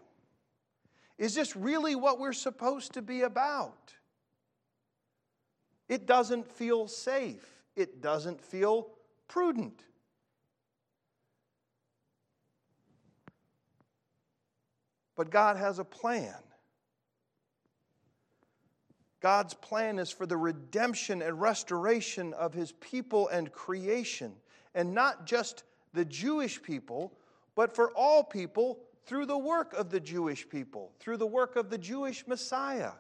Is 1.19 1.35
this 1.35 1.55
really 1.55 1.93
what 1.93 2.19
we're 2.19 2.33
supposed 2.33 2.93
to 2.93 3.03
be 3.03 3.21
about? 3.21 3.93
It 5.87 6.05
doesn't 6.05 6.51
feel 6.51 6.87
safe. 6.87 7.45
It 7.75 8.01
doesn't 8.01 8.41
feel 8.41 8.87
prudent. 9.27 9.83
But 15.15 15.29
God 15.29 15.57
has 15.57 15.79
a 15.79 15.85
plan. 15.85 16.35
God's 19.21 19.53
plan 19.53 19.97
is 19.97 20.11
for 20.11 20.25
the 20.25 20.37
redemption 20.37 21.21
and 21.21 21.39
restoration 21.41 22.33
of 22.33 22.53
his 22.53 22.73
people 22.73 23.27
and 23.29 23.51
creation, 23.51 24.33
and 24.75 24.93
not 24.93 25.25
just 25.25 25.63
the 25.93 26.05
Jewish 26.05 26.61
people, 26.61 27.13
but 27.55 27.73
for 27.73 27.91
all 27.95 28.23
people 28.23 28.79
through 29.05 29.25
the 29.25 29.37
work 29.37 29.73
of 29.73 29.89
the 29.89 29.99
Jewish 29.99 30.47
people, 30.47 30.91
through 30.99 31.17
the 31.17 31.25
work 31.25 31.55
of 31.55 31.69
the 31.69 31.77
Jewish 31.77 32.27
Messiah. 32.27 32.91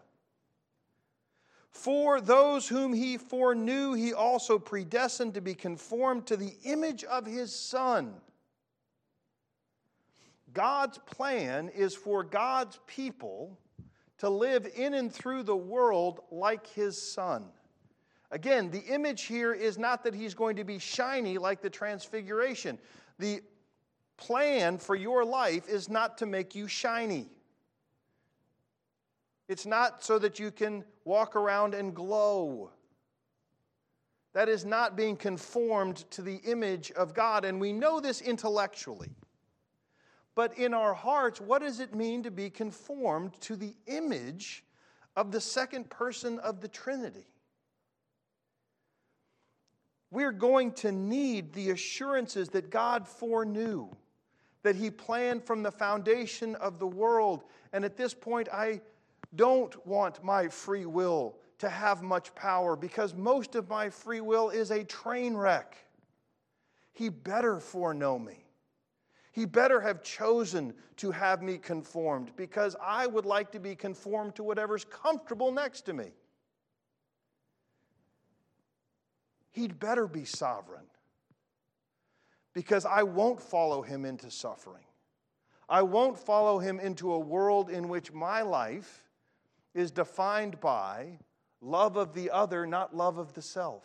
For 1.75 2.21
those 2.21 2.69
whom 2.69 2.93
he 2.93 3.17
foreknew, 3.17 3.93
he 3.93 4.13
also 4.13 4.57
predestined 4.57 5.33
to 5.33 5.41
be 5.41 5.53
conformed 5.53 6.25
to 6.27 6.37
the 6.37 6.55
image 6.63 7.03
of 7.03 7.25
his 7.25 7.53
Son. 7.53 8.15
God's 10.53 10.97
plan 10.99 11.67
is 11.67 11.93
for 11.93 12.23
God's 12.23 12.79
people 12.87 13.59
to 14.19 14.29
live 14.29 14.65
in 14.73 14.93
and 14.93 15.13
through 15.13 15.43
the 15.43 15.55
world 15.55 16.21
like 16.31 16.65
his 16.65 16.99
Son. 16.99 17.49
Again, 18.31 18.71
the 18.71 18.85
image 18.85 19.23
here 19.23 19.53
is 19.53 19.77
not 19.77 20.01
that 20.05 20.15
he's 20.15 20.33
going 20.33 20.55
to 20.55 20.63
be 20.63 20.79
shiny 20.79 21.37
like 21.37 21.61
the 21.61 21.69
transfiguration. 21.69 22.79
The 23.19 23.41
plan 24.15 24.77
for 24.77 24.95
your 24.95 25.25
life 25.25 25.67
is 25.67 25.89
not 25.89 26.17
to 26.19 26.25
make 26.25 26.55
you 26.55 26.69
shiny. 26.69 27.27
It's 29.47 29.65
not 29.65 30.03
so 30.03 30.17
that 30.19 30.39
you 30.39 30.51
can 30.51 30.83
walk 31.03 31.35
around 31.35 31.73
and 31.73 31.93
glow. 31.93 32.71
That 34.33 34.49
is 34.49 34.65
not 34.65 34.97
being 34.97 35.15
conformed 35.15 36.09
to 36.11 36.21
the 36.21 36.37
image 36.45 36.91
of 36.91 37.13
God. 37.13 37.45
And 37.45 37.61
we 37.61 37.71
know 37.71 37.99
this 37.99 38.21
intellectually. 38.21 39.11
But 40.33 40.57
in 40.57 40.73
our 40.73 40.93
hearts, 40.93 41.39
what 41.39 41.61
does 41.61 41.79
it 41.79 41.95
mean 41.95 42.23
to 42.23 42.31
be 42.31 42.49
conformed 42.49 43.39
to 43.41 43.55
the 43.55 43.73
image 43.87 44.65
of 45.15 45.31
the 45.31 45.39
second 45.39 45.89
person 45.89 46.39
of 46.39 46.59
the 46.59 46.67
Trinity? 46.67 47.27
We're 50.11 50.33
going 50.33 50.73
to 50.73 50.91
need 50.91 51.53
the 51.53 51.69
assurances 51.69 52.49
that 52.49 52.69
God 52.69 53.07
foreknew, 53.07 53.89
that 54.63 54.75
He 54.75 54.89
planned 54.89 55.45
from 55.45 55.63
the 55.63 55.71
foundation 55.71 56.55
of 56.55 56.79
the 56.79 56.87
world. 56.87 57.43
And 57.71 57.85
at 57.85 57.95
this 57.95 58.13
point, 58.13 58.49
I 58.51 58.81
don't 59.35 59.85
want 59.85 60.23
my 60.23 60.47
free 60.47 60.85
will 60.85 61.37
to 61.59 61.69
have 61.69 62.01
much 62.01 62.33
power 62.35 62.75
because 62.75 63.13
most 63.13 63.55
of 63.55 63.69
my 63.69 63.89
free 63.89 64.21
will 64.21 64.49
is 64.49 64.71
a 64.71 64.83
train 64.83 65.35
wreck. 65.35 65.77
He 66.93 67.09
better 67.09 67.59
foreknow 67.59 68.19
me. 68.19 68.45
He 69.31 69.45
better 69.45 69.81
have 69.81 70.01
chosen 70.01 70.73
to 70.97 71.11
have 71.11 71.41
me 71.41 71.57
conformed 71.57 72.31
because 72.37 72.75
I 72.81 73.05
would 73.05 73.25
like 73.25 73.51
to 73.51 73.59
be 73.59 73.75
conformed 73.75 74.35
to 74.35 74.43
whatever's 74.43 74.85
comfortable 74.85 75.51
next 75.51 75.81
to 75.81 75.93
me. 75.93 76.11
He'd 79.51 79.79
better 79.79 80.07
be 80.07 80.25
sovereign 80.25 80.85
because 82.53 82.85
I 82.85 83.03
won't 83.03 83.41
follow 83.41 83.81
him 83.81 84.05
into 84.05 84.31
suffering. 84.31 84.83
I 85.67 85.81
won't 85.81 86.17
follow 86.17 86.59
him 86.59 86.79
into 86.79 87.11
a 87.13 87.19
world 87.19 87.69
in 87.69 87.89
which 87.89 88.13
my 88.13 88.41
life 88.41 89.04
is 89.75 89.91
defined 89.91 90.59
by 90.59 91.19
love 91.61 91.97
of 91.97 92.13
the 92.13 92.31
other, 92.31 92.65
not 92.65 92.95
love 92.95 93.17
of 93.17 93.33
the 93.33 93.41
self. 93.41 93.83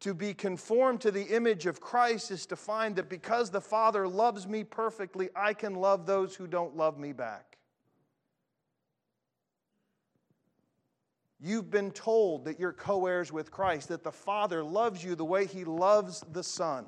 To 0.00 0.14
be 0.14 0.34
conformed 0.34 1.02
to 1.02 1.12
the 1.12 1.26
image 1.26 1.66
of 1.66 1.80
Christ 1.80 2.32
is 2.32 2.46
to 2.46 2.56
find 2.56 2.96
that 2.96 3.08
because 3.08 3.50
the 3.50 3.60
Father 3.60 4.08
loves 4.08 4.48
me 4.48 4.64
perfectly, 4.64 5.28
I 5.36 5.54
can 5.54 5.76
love 5.76 6.06
those 6.06 6.34
who 6.34 6.48
don't 6.48 6.76
love 6.76 6.98
me 6.98 7.12
back. 7.12 7.58
You've 11.38 11.70
been 11.70 11.90
told 11.90 12.46
that 12.46 12.58
you're 12.58 12.72
co 12.72 13.06
heirs 13.06 13.32
with 13.32 13.50
Christ, 13.50 13.88
that 13.88 14.02
the 14.02 14.12
Father 14.12 14.64
loves 14.64 15.04
you 15.04 15.14
the 15.14 15.24
way 15.24 15.46
He 15.46 15.64
loves 15.64 16.24
the 16.32 16.42
Son. 16.42 16.86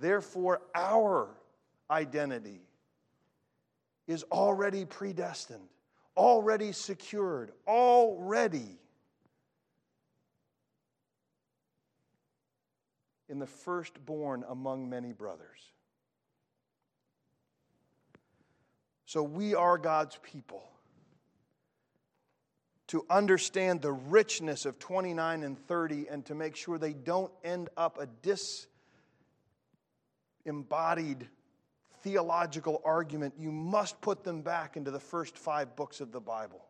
Therefore, 0.00 0.62
our 0.74 1.36
identity 1.90 2.67
is 4.08 4.24
already 4.32 4.84
predestined, 4.86 5.68
already 6.16 6.72
secured, 6.72 7.52
already 7.68 8.78
in 13.28 13.38
the 13.38 13.46
firstborn 13.46 14.44
among 14.48 14.88
many 14.88 15.12
brothers. 15.12 15.60
So 19.04 19.22
we 19.22 19.54
are 19.54 19.78
God's 19.78 20.18
people. 20.22 20.64
To 22.88 23.04
understand 23.10 23.82
the 23.82 23.92
richness 23.92 24.64
of 24.64 24.78
29 24.78 25.42
and 25.42 25.58
30 25.66 26.08
and 26.10 26.24
to 26.24 26.34
make 26.34 26.56
sure 26.56 26.78
they 26.78 26.94
don't 26.94 27.30
end 27.44 27.68
up 27.76 27.98
a 28.00 28.08
disembodied 30.44 31.28
theological 32.02 32.80
argument, 32.84 33.34
you 33.38 33.50
must 33.50 34.00
put 34.00 34.24
them 34.24 34.42
back 34.42 34.76
into 34.76 34.90
the 34.90 35.00
first 35.00 35.36
five 35.36 35.76
books 35.76 36.00
of 36.00 36.12
the 36.12 36.20
Bible. 36.20 36.64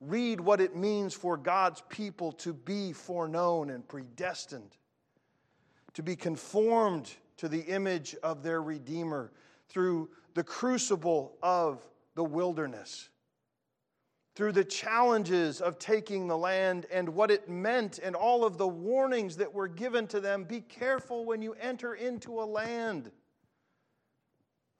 Read 0.00 0.40
what 0.40 0.60
it 0.60 0.74
means 0.74 1.14
for 1.14 1.36
God's 1.36 1.82
people 1.88 2.32
to 2.32 2.52
be 2.52 2.92
foreknown 2.92 3.70
and 3.70 3.86
predestined, 3.86 4.76
to 5.94 6.02
be 6.02 6.16
conformed 6.16 7.12
to 7.36 7.48
the 7.48 7.60
image 7.60 8.16
of 8.22 8.42
their 8.42 8.62
Redeemer 8.62 9.32
through 9.68 10.10
the 10.34 10.42
crucible 10.42 11.36
of 11.42 11.86
the 12.14 12.24
wilderness, 12.24 13.10
through 14.34 14.52
the 14.52 14.64
challenges 14.64 15.60
of 15.60 15.78
taking 15.78 16.26
the 16.26 16.36
land 16.36 16.86
and 16.90 17.08
what 17.08 17.30
it 17.30 17.48
meant, 17.48 17.98
and 18.02 18.16
all 18.16 18.44
of 18.44 18.58
the 18.58 18.66
warnings 18.66 19.36
that 19.36 19.52
were 19.52 19.68
given 19.68 20.06
to 20.08 20.20
them. 20.20 20.44
Be 20.44 20.60
careful 20.60 21.24
when 21.24 21.42
you 21.42 21.54
enter 21.60 21.94
into 21.94 22.40
a 22.40 22.44
land 22.44 23.12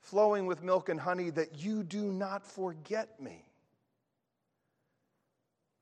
flowing 0.03 0.47
with 0.47 0.63
milk 0.63 0.89
and 0.89 1.01
honey, 1.01 1.31
that 1.31 1.59
you 1.59 1.83
do 1.83 2.05
not 2.05 2.45
forget 2.45 3.21
me. 3.21 3.45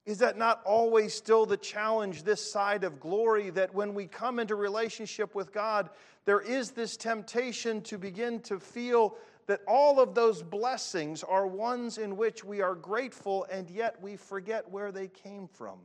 Is 0.06 0.18
that 0.18 0.38
not 0.38 0.60
always 0.64 1.12
still 1.14 1.46
the 1.46 1.56
challenge 1.56 2.22
this 2.22 2.50
side 2.50 2.84
of 2.84 3.00
glory? 3.00 3.50
That 3.50 3.74
when 3.74 3.94
we 3.94 4.06
come 4.06 4.38
into 4.38 4.54
relationship 4.54 5.34
with 5.34 5.52
God, 5.52 5.90
there 6.24 6.40
is 6.40 6.70
this 6.70 6.96
temptation 6.96 7.82
to 7.82 7.98
begin 7.98 8.40
to 8.40 8.58
feel 8.58 9.16
that 9.46 9.60
all 9.66 10.00
of 10.00 10.14
those 10.14 10.42
blessings 10.42 11.22
are 11.22 11.46
ones 11.46 11.98
in 11.98 12.16
which 12.16 12.44
we 12.44 12.60
are 12.60 12.74
grateful, 12.74 13.46
and 13.50 13.68
yet 13.68 14.00
we 14.00 14.16
forget 14.16 14.70
where 14.70 14.92
they 14.92 15.08
came 15.08 15.48
from 15.48 15.78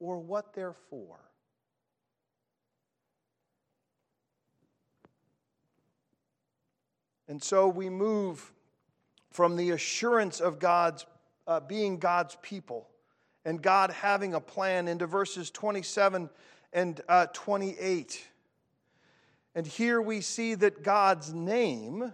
or 0.00 0.18
what 0.18 0.52
they're 0.52 0.76
for. 0.90 1.18
And 7.28 7.42
so 7.42 7.68
we 7.68 7.88
move 7.88 8.52
from 9.30 9.56
the 9.56 9.70
assurance 9.70 10.40
of 10.40 10.58
God's 10.58 11.06
uh, 11.46 11.60
being 11.60 11.98
God's 11.98 12.36
people 12.42 12.88
and 13.44 13.60
God 13.60 13.90
having 13.90 14.34
a 14.34 14.40
plan 14.40 14.88
into 14.88 15.06
verses 15.06 15.50
27 15.50 16.30
and 16.72 17.00
uh, 17.08 17.26
28. 17.32 18.26
And 19.54 19.66
here 19.66 20.00
we 20.00 20.20
see 20.20 20.54
that 20.54 20.82
God's 20.82 21.32
name 21.32 22.12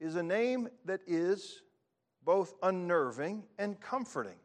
is 0.00 0.16
a 0.16 0.22
name 0.22 0.68
that 0.84 1.00
is 1.06 1.62
both 2.24 2.54
unnerving 2.62 3.44
and 3.58 3.80
comforting. 3.80 4.36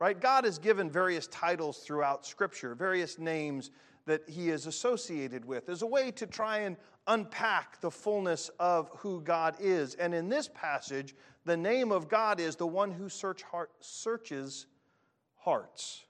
Right? 0.00 0.18
God 0.18 0.44
has 0.44 0.58
given 0.58 0.90
various 0.90 1.26
titles 1.26 1.78
throughout 1.78 2.24
Scripture, 2.24 2.74
various 2.74 3.18
names 3.18 3.70
that 4.08 4.28
he 4.28 4.48
is 4.48 4.66
associated 4.66 5.44
with, 5.44 5.68
as 5.68 5.82
a 5.82 5.86
way 5.86 6.10
to 6.10 6.26
try 6.26 6.58
and 6.60 6.76
unpack 7.06 7.80
the 7.80 7.90
fullness 7.90 8.50
of 8.58 8.90
who 8.98 9.20
God 9.20 9.54
is. 9.60 9.94
And 9.94 10.14
in 10.14 10.28
this 10.28 10.48
passage, 10.52 11.14
the 11.44 11.56
name 11.56 11.92
of 11.92 12.08
God 12.08 12.40
is 12.40 12.56
the 12.56 12.66
one 12.66 12.90
who 12.90 13.08
search 13.08 13.42
heart, 13.42 13.70
searches 13.80 14.66
hearts. 15.36 16.04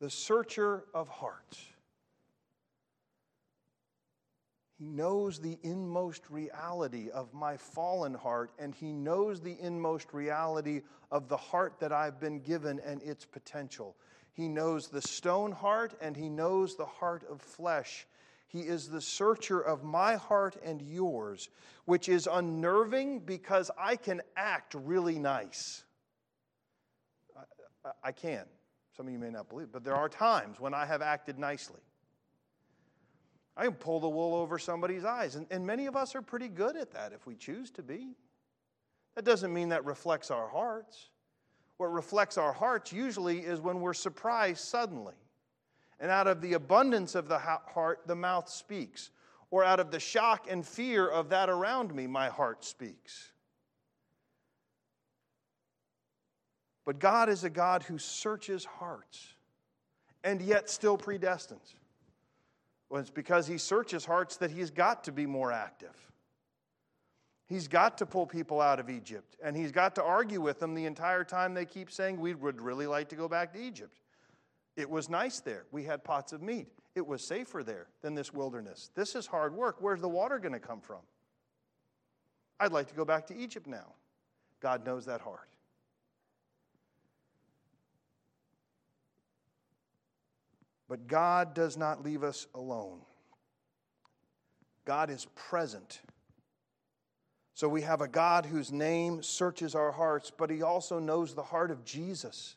The 0.00 0.10
searcher 0.10 0.84
of 0.92 1.08
hearts. 1.08 1.58
He 4.78 4.88
knows 4.88 5.38
the 5.38 5.56
inmost 5.62 6.28
reality 6.28 7.10
of 7.10 7.32
my 7.32 7.56
fallen 7.56 8.12
heart, 8.12 8.50
and 8.58 8.74
He 8.74 8.92
knows 8.92 9.40
the 9.40 9.56
inmost 9.60 10.12
reality 10.12 10.82
of 11.10 11.28
the 11.28 11.36
heart 11.36 11.80
that 11.80 11.92
I've 11.92 12.20
been 12.20 12.40
given 12.40 12.80
and 12.84 13.00
its 13.02 13.24
potential. 13.24 13.96
He 14.36 14.48
knows 14.48 14.88
the 14.88 15.00
stone 15.00 15.50
heart, 15.50 15.94
and 16.02 16.14
He 16.14 16.28
knows 16.28 16.76
the 16.76 16.84
heart 16.84 17.24
of 17.28 17.40
flesh. 17.40 18.06
He 18.46 18.60
is 18.60 18.90
the 18.90 19.00
searcher 19.00 19.58
of 19.58 19.82
my 19.82 20.16
heart 20.16 20.56
and 20.62 20.82
yours, 20.82 21.48
which 21.86 22.10
is 22.10 22.28
unnerving 22.30 23.20
because 23.20 23.70
I 23.78 23.96
can 23.96 24.20
act 24.36 24.74
really 24.74 25.18
nice. 25.18 25.84
I, 27.82 27.90
I, 28.04 28.12
can. 28.12 28.44
Some 28.94 29.06
of 29.06 29.12
you 29.14 29.18
may 29.18 29.30
not 29.30 29.48
believe, 29.48 29.68
but 29.72 29.84
there 29.84 29.96
are 29.96 30.08
times 30.08 30.60
when 30.60 30.74
I 30.74 30.84
have 30.84 31.00
acted 31.00 31.38
nicely. 31.38 31.80
I 33.56 33.64
can 33.64 33.74
pull 33.74 34.00
the 34.00 34.08
wool 34.08 34.34
over 34.34 34.58
somebody's 34.58 35.06
eyes. 35.06 35.34
And, 35.34 35.46
and 35.50 35.66
many 35.66 35.86
of 35.86 35.96
us 35.96 36.14
are 36.14 36.20
pretty 36.20 36.48
good 36.48 36.76
at 36.76 36.92
that 36.92 37.14
if 37.14 37.26
we 37.26 37.36
choose 37.36 37.70
to 37.72 37.82
be. 37.82 38.16
That 39.14 39.24
doesn't 39.24 39.52
mean 39.52 39.70
that 39.70 39.86
reflects 39.86 40.30
our 40.30 40.46
hearts. 40.46 41.08
What 41.78 41.92
reflects 41.92 42.38
our 42.38 42.52
hearts 42.52 42.92
usually 42.92 43.40
is 43.40 43.60
when 43.60 43.80
we're 43.80 43.94
surprised 43.94 44.60
suddenly. 44.60 45.14
And 46.00 46.10
out 46.10 46.26
of 46.26 46.40
the 46.40 46.54
abundance 46.54 47.14
of 47.14 47.28
the 47.28 47.38
heart, 47.38 48.00
the 48.06 48.14
mouth 48.14 48.48
speaks. 48.48 49.10
Or 49.50 49.64
out 49.64 49.80
of 49.80 49.90
the 49.90 50.00
shock 50.00 50.46
and 50.50 50.66
fear 50.66 51.06
of 51.06 51.28
that 51.30 51.48
around 51.48 51.94
me, 51.94 52.06
my 52.06 52.28
heart 52.28 52.64
speaks. 52.64 53.32
But 56.84 56.98
God 56.98 57.28
is 57.28 57.44
a 57.44 57.50
God 57.50 57.82
who 57.82 57.98
searches 57.98 58.64
hearts 58.64 59.34
and 60.22 60.40
yet 60.40 60.70
still 60.70 60.96
predestines. 60.96 61.74
Well, 62.88 63.00
it's 63.00 63.10
because 63.10 63.46
he 63.46 63.58
searches 63.58 64.04
hearts 64.04 64.36
that 64.36 64.50
he's 64.50 64.70
got 64.70 65.04
to 65.04 65.12
be 65.12 65.26
more 65.26 65.50
active. 65.50 65.94
He's 67.46 67.68
got 67.68 67.98
to 67.98 68.06
pull 68.06 68.26
people 68.26 68.60
out 68.60 68.80
of 68.80 68.90
Egypt, 68.90 69.36
and 69.42 69.56
he's 69.56 69.70
got 69.70 69.94
to 69.94 70.02
argue 70.02 70.40
with 70.40 70.58
them 70.58 70.74
the 70.74 70.84
entire 70.84 71.22
time 71.22 71.54
they 71.54 71.64
keep 71.64 71.92
saying, 71.92 72.18
We 72.18 72.34
would 72.34 72.60
really 72.60 72.88
like 72.88 73.08
to 73.10 73.16
go 73.16 73.28
back 73.28 73.52
to 73.52 73.60
Egypt. 73.60 74.00
It 74.76 74.90
was 74.90 75.08
nice 75.08 75.40
there. 75.40 75.64
We 75.70 75.84
had 75.84 76.02
pots 76.02 76.32
of 76.32 76.42
meat. 76.42 76.66
It 76.96 77.06
was 77.06 77.22
safer 77.22 77.62
there 77.62 77.86
than 78.02 78.14
this 78.14 78.32
wilderness. 78.32 78.90
This 78.94 79.14
is 79.14 79.26
hard 79.26 79.54
work. 79.54 79.76
Where's 79.80 80.00
the 80.00 80.08
water 80.08 80.38
going 80.38 80.52
to 80.52 80.60
come 80.60 80.80
from? 80.80 81.00
I'd 82.58 82.72
like 82.72 82.88
to 82.88 82.94
go 82.94 83.04
back 83.04 83.26
to 83.28 83.36
Egypt 83.36 83.66
now. 83.66 83.94
God 84.60 84.84
knows 84.84 85.06
that 85.06 85.20
heart. 85.20 85.48
But 90.88 91.06
God 91.06 91.54
does 91.54 91.76
not 91.76 92.04
leave 92.04 92.22
us 92.22 92.46
alone. 92.54 93.00
God 94.84 95.10
is 95.10 95.26
present. 95.34 96.00
So 97.56 97.70
we 97.70 97.80
have 97.80 98.02
a 98.02 98.06
God 98.06 98.44
whose 98.44 98.70
name 98.70 99.22
searches 99.22 99.74
our 99.74 99.90
hearts, 99.90 100.30
but 100.30 100.50
he 100.50 100.60
also 100.60 100.98
knows 100.98 101.34
the 101.34 101.42
heart 101.42 101.70
of 101.70 101.86
Jesus. 101.86 102.56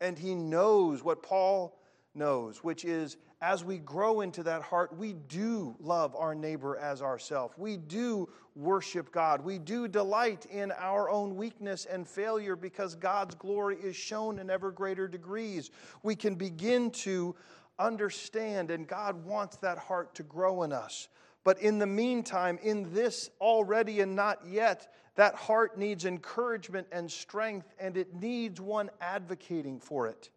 And 0.00 0.16
he 0.16 0.36
knows 0.36 1.02
what 1.02 1.24
Paul 1.24 1.76
knows, 2.14 2.62
which 2.62 2.84
is 2.84 3.16
as 3.40 3.64
we 3.64 3.78
grow 3.78 4.20
into 4.20 4.44
that 4.44 4.62
heart, 4.62 4.96
we 4.96 5.14
do 5.14 5.74
love 5.80 6.14
our 6.14 6.36
neighbor 6.36 6.76
as 6.76 7.02
ourselves. 7.02 7.54
We 7.58 7.76
do 7.76 8.28
worship 8.54 9.10
God. 9.10 9.44
We 9.44 9.58
do 9.58 9.88
delight 9.88 10.46
in 10.52 10.70
our 10.78 11.10
own 11.10 11.34
weakness 11.34 11.84
and 11.86 12.06
failure 12.06 12.54
because 12.54 12.94
God's 12.94 13.34
glory 13.34 13.78
is 13.82 13.96
shown 13.96 14.38
in 14.38 14.50
ever 14.50 14.70
greater 14.70 15.08
degrees. 15.08 15.72
We 16.04 16.14
can 16.14 16.36
begin 16.36 16.92
to 16.92 17.34
understand, 17.80 18.70
and 18.70 18.86
God 18.86 19.24
wants 19.24 19.56
that 19.56 19.78
heart 19.78 20.14
to 20.14 20.22
grow 20.22 20.62
in 20.62 20.72
us. 20.72 21.08
But 21.44 21.60
in 21.60 21.78
the 21.78 21.86
meantime, 21.86 22.58
in 22.62 22.92
this 22.94 23.30
already 23.40 24.00
and 24.00 24.14
not 24.14 24.40
yet, 24.46 24.92
that 25.16 25.34
heart 25.34 25.76
needs 25.76 26.04
encouragement 26.04 26.86
and 26.92 27.10
strength, 27.10 27.74
and 27.78 27.96
it 27.96 28.14
needs 28.14 28.60
one 28.60 28.90
advocating 29.00 29.80
for 29.80 30.06
it. 30.06 30.30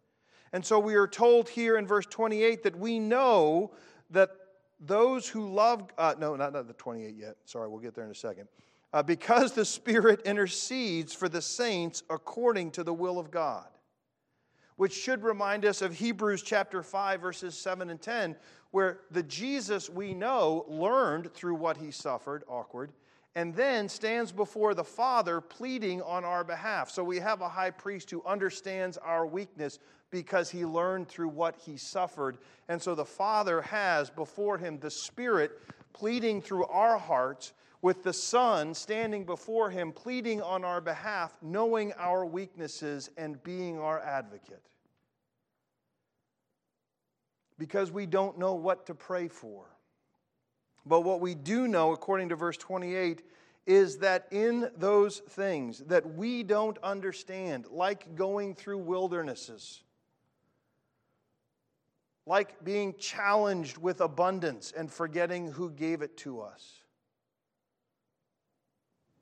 And 0.52 0.64
so 0.64 0.78
we 0.78 0.94
are 0.94 1.06
told 1.06 1.48
here 1.48 1.76
in 1.76 1.86
verse 1.86 2.06
28 2.06 2.62
that 2.64 2.76
we 2.76 2.98
know 2.98 3.72
that 4.10 4.30
those 4.80 5.28
who 5.28 5.52
love, 5.52 5.88
uh, 5.96 6.14
no, 6.18 6.36
not, 6.36 6.52
not 6.52 6.66
the 6.66 6.74
28 6.74 7.14
yet. 7.16 7.36
Sorry, 7.44 7.68
we'll 7.68 7.80
get 7.80 7.94
there 7.94 8.04
in 8.04 8.10
a 8.10 8.14
second. 8.14 8.48
Uh, 8.92 9.02
because 9.02 9.52
the 9.52 9.64
Spirit 9.64 10.22
intercedes 10.24 11.14
for 11.14 11.28
the 11.28 11.42
saints 11.42 12.02
according 12.10 12.70
to 12.72 12.84
the 12.84 12.92
will 12.92 13.18
of 13.18 13.30
God 13.30 13.66
which 14.76 14.92
should 14.92 15.22
remind 15.22 15.64
us 15.64 15.82
of 15.82 15.94
Hebrews 15.94 16.42
chapter 16.42 16.82
5, 16.82 17.20
verses 17.20 17.56
7 17.56 17.90
and 17.90 18.00
10, 18.00 18.36
where 18.76 18.98
the 19.10 19.22
Jesus 19.22 19.88
we 19.88 20.12
know 20.12 20.66
learned 20.68 21.32
through 21.32 21.54
what 21.54 21.78
he 21.78 21.90
suffered, 21.90 22.44
awkward, 22.46 22.92
and 23.34 23.54
then 23.54 23.88
stands 23.88 24.32
before 24.32 24.74
the 24.74 24.84
Father 24.84 25.40
pleading 25.40 26.02
on 26.02 26.26
our 26.26 26.44
behalf. 26.44 26.90
So 26.90 27.02
we 27.02 27.18
have 27.20 27.40
a 27.40 27.48
high 27.48 27.70
priest 27.70 28.10
who 28.10 28.22
understands 28.26 28.98
our 28.98 29.26
weakness 29.26 29.78
because 30.10 30.50
he 30.50 30.66
learned 30.66 31.08
through 31.08 31.30
what 31.30 31.56
he 31.56 31.78
suffered. 31.78 32.36
And 32.68 32.82
so 32.82 32.94
the 32.94 33.02
Father 33.02 33.62
has 33.62 34.10
before 34.10 34.58
him 34.58 34.78
the 34.78 34.90
Spirit 34.90 35.58
pleading 35.94 36.42
through 36.42 36.66
our 36.66 36.98
hearts 36.98 37.54
with 37.80 38.02
the 38.02 38.12
Son 38.12 38.74
standing 38.74 39.24
before 39.24 39.70
him, 39.70 39.90
pleading 39.90 40.42
on 40.42 40.64
our 40.64 40.82
behalf, 40.82 41.34
knowing 41.40 41.94
our 41.94 42.26
weaknesses 42.26 43.08
and 43.16 43.42
being 43.42 43.78
our 43.78 44.00
advocate. 44.00 44.68
Because 47.58 47.90
we 47.90 48.06
don't 48.06 48.38
know 48.38 48.54
what 48.54 48.86
to 48.86 48.94
pray 48.94 49.28
for. 49.28 49.64
But 50.84 51.00
what 51.00 51.20
we 51.20 51.34
do 51.34 51.66
know, 51.66 51.92
according 51.92 52.28
to 52.28 52.36
verse 52.36 52.56
28, 52.56 53.22
is 53.66 53.98
that 53.98 54.28
in 54.30 54.70
those 54.76 55.18
things 55.18 55.80
that 55.86 56.14
we 56.14 56.44
don't 56.44 56.78
understand, 56.82 57.66
like 57.70 58.14
going 58.14 58.54
through 58.54 58.78
wildernesses, 58.78 59.82
like 62.26 62.62
being 62.64 62.94
challenged 62.98 63.78
with 63.78 64.00
abundance 64.00 64.72
and 64.76 64.90
forgetting 64.90 65.50
who 65.50 65.70
gave 65.70 66.02
it 66.02 66.16
to 66.18 66.40
us, 66.40 66.80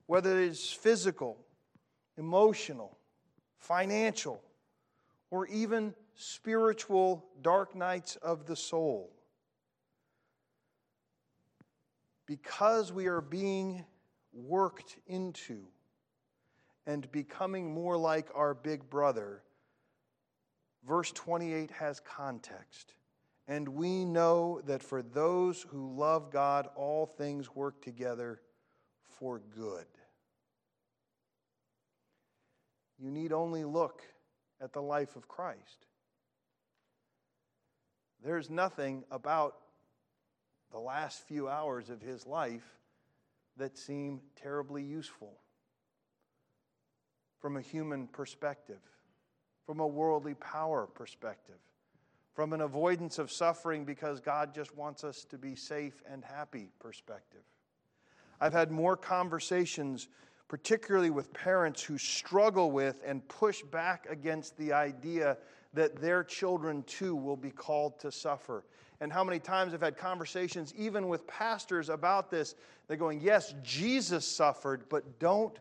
whether 0.07 0.39
it 0.39 0.49
is 0.49 0.71
physical, 0.71 1.39
emotional, 2.19 2.99
financial, 3.59 4.43
or 5.31 5.47
even 5.47 5.95
spiritual 6.15 7.25
dark 7.43 7.75
nights 7.75 8.17
of 8.17 8.47
the 8.47 8.57
soul. 8.57 9.11
Because 12.27 12.93
we 12.93 13.07
are 13.07 13.21
being 13.21 13.85
worked 14.33 14.97
into 15.07 15.67
and 16.87 17.11
becoming 17.13 17.73
more 17.73 17.97
like 17.97 18.29
our 18.35 18.55
big 18.55 18.89
brother, 18.89 19.43
verse 20.87 21.13
28 21.13 21.71
has 21.71 22.01
context. 22.01 22.95
And 23.47 23.69
we 23.69 24.05
know 24.05 24.61
that 24.67 24.83
for 24.83 25.03
those 25.03 25.63
who 25.69 25.95
love 25.95 26.31
God, 26.31 26.69
all 26.77 27.07
things 27.07 27.55
work 27.55 27.83
together 27.83 28.41
for 29.19 29.43
good. 29.55 29.87
You 32.99 33.11
need 33.11 33.33
only 33.33 33.65
look 33.65 34.03
at 34.63 34.73
the 34.73 34.81
life 34.81 35.17
of 35.17 35.29
Christ. 35.29 35.87
There's 38.25 38.49
nothing 38.49 39.05
about 39.11 39.57
the 40.73 40.79
last 40.79 41.29
few 41.29 41.47
hours 41.49 41.91
of 41.91 42.01
his 42.01 42.27
life 42.27 42.79
that 43.59 43.77
seem 43.77 44.21
terribly 44.35 44.83
useful 44.83 45.39
from 47.39 47.59
a 47.59 47.61
human 47.61 48.07
perspective, 48.07 48.81
from 49.67 49.81
a 49.81 49.87
worldly 49.87 50.33
power 50.35 50.87
perspective, 50.87 51.59
from 52.33 52.55
an 52.55 52.63
avoidance 52.63 53.19
of 53.19 53.31
suffering 53.31 53.85
because 53.85 54.21
God 54.21 54.55
just 54.55 54.75
wants 54.75 55.05
us 55.05 55.25
to 55.27 55.37
be 55.37 55.55
safe 55.55 56.03
and 56.11 56.25
happy 56.25 56.71
perspective. 56.79 57.43
I've 58.41 58.55
had 58.55 58.71
more 58.71 58.97
conversations, 58.97 60.09
particularly 60.49 61.11
with 61.11 61.31
parents 61.35 61.83
who 61.83 61.99
struggle 61.99 62.71
with 62.71 63.03
and 63.07 63.27
push 63.29 63.63
back 63.63 64.07
against 64.09 64.57
the 64.57 64.73
idea 64.73 65.37
that 65.75 65.97
their 65.97 66.25
children 66.25 66.83
too 66.85 67.15
will 67.15 67.37
be 67.37 67.51
called 67.51 67.99
to 68.01 68.11
suffer 68.11 68.65
and 69.01 69.13
how 69.13 69.25
many 69.25 69.39
times 69.39 69.75
I've 69.75 69.81
had 69.81 69.97
conversations, 69.97 70.73
even 70.77 71.09
with 71.09 71.27
pastors, 71.27 71.89
about 71.89 72.31
this. 72.31 72.55
They're 72.87 72.97
going, 72.97 73.21
Yes, 73.21 73.55
Jesus 73.63 74.27
suffered, 74.27 74.85
but 74.89 75.19
don't 75.19 75.59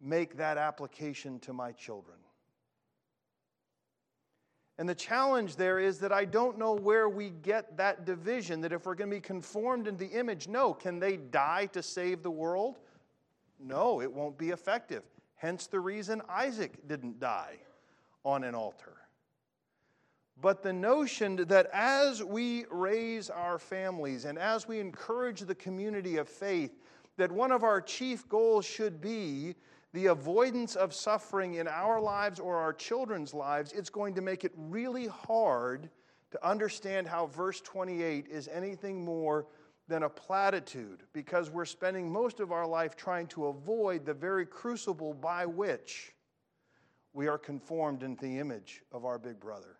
make 0.00 0.36
that 0.36 0.56
application 0.56 1.38
to 1.40 1.52
my 1.52 1.72
children. 1.72 2.16
And 4.78 4.88
the 4.88 4.94
challenge 4.94 5.56
there 5.56 5.78
is 5.78 5.98
that 6.00 6.12
I 6.12 6.24
don't 6.24 6.58
know 6.58 6.72
where 6.72 7.08
we 7.08 7.30
get 7.30 7.76
that 7.76 8.04
division 8.04 8.60
that 8.62 8.72
if 8.72 8.86
we're 8.86 8.96
going 8.96 9.10
to 9.10 9.16
be 9.16 9.20
conformed 9.20 9.86
in 9.86 9.96
the 9.96 10.08
image, 10.08 10.48
no. 10.48 10.74
Can 10.74 10.98
they 10.98 11.16
die 11.16 11.66
to 11.72 11.82
save 11.82 12.22
the 12.22 12.30
world? 12.30 12.78
No, 13.60 14.00
it 14.00 14.12
won't 14.12 14.36
be 14.36 14.50
effective. 14.50 15.04
Hence 15.36 15.66
the 15.66 15.78
reason 15.78 16.22
Isaac 16.28 16.88
didn't 16.88 17.20
die 17.20 17.58
on 18.24 18.42
an 18.42 18.54
altar 18.54 18.94
but 20.40 20.62
the 20.62 20.72
notion 20.72 21.36
that 21.36 21.68
as 21.72 22.22
we 22.22 22.64
raise 22.70 23.30
our 23.30 23.58
families 23.58 24.24
and 24.24 24.38
as 24.38 24.66
we 24.66 24.80
encourage 24.80 25.40
the 25.40 25.54
community 25.54 26.16
of 26.16 26.28
faith, 26.28 26.72
that 27.16 27.30
one 27.30 27.52
of 27.52 27.62
our 27.62 27.80
chief 27.80 28.28
goals 28.28 28.64
should 28.64 29.00
be 29.00 29.54
the 29.92 30.06
avoidance 30.06 30.74
of 30.74 30.92
suffering 30.92 31.54
in 31.54 31.68
our 31.68 32.00
lives 32.00 32.40
or 32.40 32.56
our 32.56 32.72
children's 32.72 33.32
lives, 33.32 33.72
it's 33.72 33.90
going 33.90 34.14
to 34.14 34.20
make 34.20 34.44
it 34.44 34.52
really 34.56 35.06
hard 35.06 35.88
to 36.32 36.46
understand 36.46 37.06
how 37.06 37.26
verse 37.26 37.60
28 37.60 38.26
is 38.28 38.48
anything 38.48 39.04
more 39.04 39.46
than 39.86 40.02
a 40.02 40.08
platitude 40.08 41.04
because 41.12 41.48
we're 41.48 41.64
spending 41.64 42.10
most 42.10 42.40
of 42.40 42.50
our 42.50 42.66
life 42.66 42.96
trying 42.96 43.28
to 43.28 43.46
avoid 43.46 44.04
the 44.04 44.14
very 44.14 44.44
crucible 44.44 45.14
by 45.14 45.46
which 45.46 46.12
we 47.12 47.28
are 47.28 47.38
conformed 47.38 48.02
into 48.02 48.20
the 48.24 48.38
image 48.38 48.82
of 48.90 49.04
our 49.04 49.18
big 49.18 49.38
brother. 49.38 49.78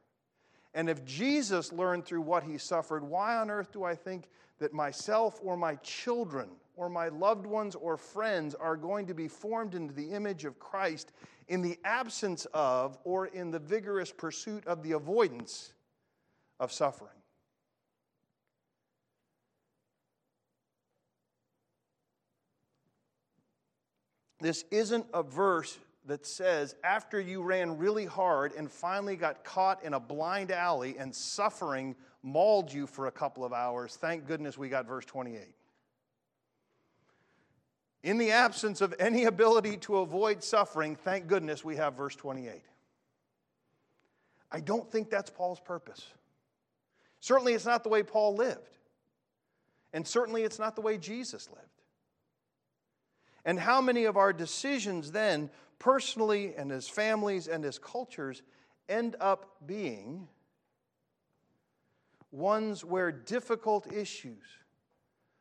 And 0.75 0.91
if 0.91 1.05
Jesus 1.05 1.73
learned 1.73 2.05
through 2.05 2.23
what 2.23 2.43
he 2.43 2.59
suffered, 2.59 3.05
why 3.05 3.37
on 3.37 3.51
earth 3.51 3.73
do 3.73 3.85
I 3.85 3.95
think 3.95 4.29
that 4.59 4.73
myself 4.73 5.39
or 5.43 5.57
my 5.57 5.77
children 5.77 6.49
or 6.77 6.89
my 6.89 7.09
loved 7.09 7.47
ones 7.47 7.77
or 7.77 7.97
friends 7.97 8.55
are 8.57 8.77
going 8.77 9.07
to 9.07 9.15
be 9.15 9.29
formed 9.29 9.75
into 9.75 9.95
the 9.95 10.11
image 10.11 10.45
of 10.45 10.59
Christ 10.59 11.13
in 11.49 11.63
the 11.63 11.79
absence 11.85 12.47
of 12.53 12.99
or 13.05 13.27
in 13.27 13.53
the 13.53 13.59
vigorous 13.59 14.11
pursuit 14.11 14.67
of 14.67 14.83
the 14.83 14.93
avoidance 14.93 15.73
of 16.59 16.73
suffering? 16.73 17.11
This 24.41 24.65
isn't 24.71 25.07
a 25.15 25.23
verse 25.23 25.79
that 26.07 26.27
says, 26.27 26.75
after 26.85 27.21
you 27.21 27.43
ran 27.43 27.79
really 27.79 28.05
hard 28.05 28.53
and 28.53 28.71
finally 28.71 29.17
got 29.17 29.45
caught 29.45 29.83
in 29.83 29.95
a 29.95 30.01
blind 30.01 30.51
alley 30.51 30.97
and 30.99 31.15
suffering 31.15 31.97
mauled 32.23 32.73
you 32.73 32.87
for 32.87 33.07
a 33.07 33.13
couple 33.13 33.45
of 33.45 33.53
hours, 33.53 33.97
thank 33.97 34.27
goodness 34.27 34.59
we 34.59 34.69
got 34.69 34.87
verse 34.87 35.05
28. 35.05 35.41
In 38.03 38.19
the 38.19 38.33
absence 38.33 38.83
of 38.83 38.95
any 38.99 39.25
ability 39.25 39.79
to 39.79 39.99
avoid 39.99 40.45
suffering, 40.45 40.95
thank 40.95 41.27
goodness 41.27 41.65
we 41.65 41.77
have 41.77 41.95
verse 41.95 42.15
28. 42.15 42.63
I 44.53 44.61
don't 44.61 44.91
think 44.91 45.09
that's 45.09 45.31
Paul's 45.31 45.59
purpose. 45.59 46.07
Certainly, 47.21 47.55
it's 47.55 47.65
not 47.65 47.83
the 47.83 47.89
way 47.89 48.03
Paul 48.03 48.37
lived. 48.37 48.79
And 49.95 50.07
certainly, 50.07 50.43
it's 50.43 50.59
not 50.59 50.77
the 50.77 50.83
way 50.83 50.99
Jesus 50.99 51.49
lived. 51.51 51.65
And 53.45 53.59
how 53.59 53.81
many 53.81 54.05
of 54.05 54.17
our 54.17 54.33
decisions 54.33 55.13
then 55.13 55.51
personally 55.79 56.55
and 56.57 56.73
as 56.73 56.89
families 56.89 57.47
and 57.49 57.65
as 57.65 57.79
cultures 57.79 58.43
end 58.89 59.17
up 59.21 59.57
being 59.67 60.29
ones 62.31 62.85
where 62.85 63.13
difficult 63.13 63.93
issues 63.93 64.45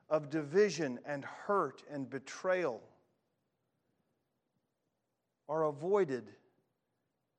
of 0.09 0.29
division 0.29 0.99
and 1.05 1.25
hurt 1.25 1.83
and 1.89 2.09
betrayal 2.09 2.81
are 5.49 5.63
avoided 5.63 6.29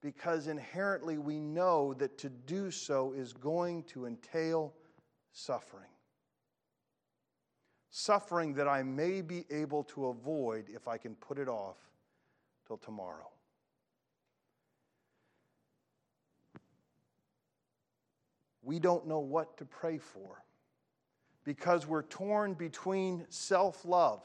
because 0.01 0.49
inherently 0.49 1.19
we 1.19 1.41
know 1.41 1.95
that 1.95 2.19
to 2.19 2.29
do 2.29 2.71
so 2.71 3.13
is 3.13 3.33
going 3.33 3.83
to 3.85 4.07
entail 4.07 4.73
suffering. 5.33 5.94
Suffering 7.97 8.55
that 8.55 8.67
I 8.67 8.83
may 8.83 9.21
be 9.21 9.45
able 9.53 9.85
to 9.85 10.07
avoid 10.07 10.65
if 10.69 10.89
I 10.89 10.99
can 10.99 11.15
put 11.15 11.39
it 11.39 11.47
off 11.49 11.77
till 12.67 12.77
tomorrow. 12.77 13.31
We 18.65 18.81
don't 18.81 19.07
know 19.07 19.21
what 19.21 19.57
to 19.59 19.65
pray 19.65 19.99
for 19.99 20.43
because 21.45 21.87
we're 21.87 22.03
torn 22.03 22.55
between 22.55 23.27
self 23.29 23.85
love, 23.85 24.25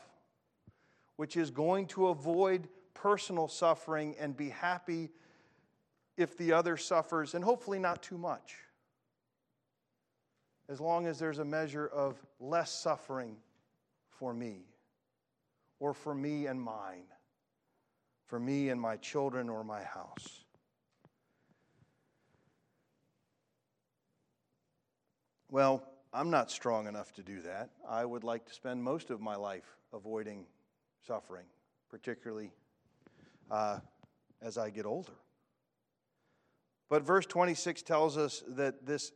which 1.18 1.38
is 1.38 1.52
going 1.52 1.86
to 1.90 2.08
avoid 2.08 2.68
personal 2.96 3.48
suffering 3.48 4.16
and 4.20 4.36
be 4.36 4.50
happy 4.50 5.12
if 6.18 6.36
the 6.40 6.54
other 6.54 6.76
suffers, 6.76 7.36
and 7.36 7.44
hopefully 7.44 7.78
not 7.78 8.02
too 8.02 8.18
much, 8.18 8.56
as 10.68 10.82
long 10.82 11.06
as 11.06 11.20
there's 11.20 11.38
a 11.38 11.46
measure 11.46 11.86
of 11.86 12.20
less 12.40 12.72
suffering 12.72 13.38
for 14.20 14.34
me 14.34 14.66
or 15.80 15.94
for 15.94 16.14
me 16.14 16.46
and 16.46 16.62
mine 16.62 17.06
for 18.30 18.40
me 18.40 18.70
and 18.70 18.80
my 18.80 18.96
children 18.98 19.50
or 19.50 19.64
my 19.64 19.82
house. 19.82 20.46
Well, 25.50 25.84
I'm 26.14 26.30
not 26.30 26.52
strong 26.52 26.86
enough 26.86 27.12
to 27.14 27.24
do 27.24 27.42
that. 27.42 27.72
I 27.88 28.06
would 28.06 28.24
like 28.24 28.46
to 28.46 28.54
spend 28.54 28.84
most 28.84 29.10
of 29.10 29.20
my 29.20 29.36
life 29.36 29.66
avoiding 29.92 30.46
suffering, 31.08 31.46
particularly 31.90 32.52
uh, 33.50 33.80
as 34.44 34.60
I 34.60 34.70
get 34.70 34.86
older. 34.86 35.14
But 36.88 37.02
verse 37.02 37.26
26 37.26 37.82
tells 37.82 38.16
us 38.16 38.44
that 38.50 38.86
this, 38.86 39.12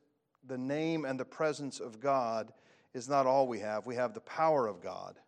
the 0.47 0.57
name 0.57 1.05
and 1.05 1.19
the 1.19 1.25
presence 1.25 1.79
of 1.79 1.99
God 1.99 2.51
is 2.93 3.09
not 3.09 3.25
all 3.25 3.47
we 3.47 3.59
have. 3.59 3.85
We 3.85 3.95
have 3.95 4.13
the 4.13 4.21
power 4.21 4.67
of 4.67 4.81
God. 4.81 5.19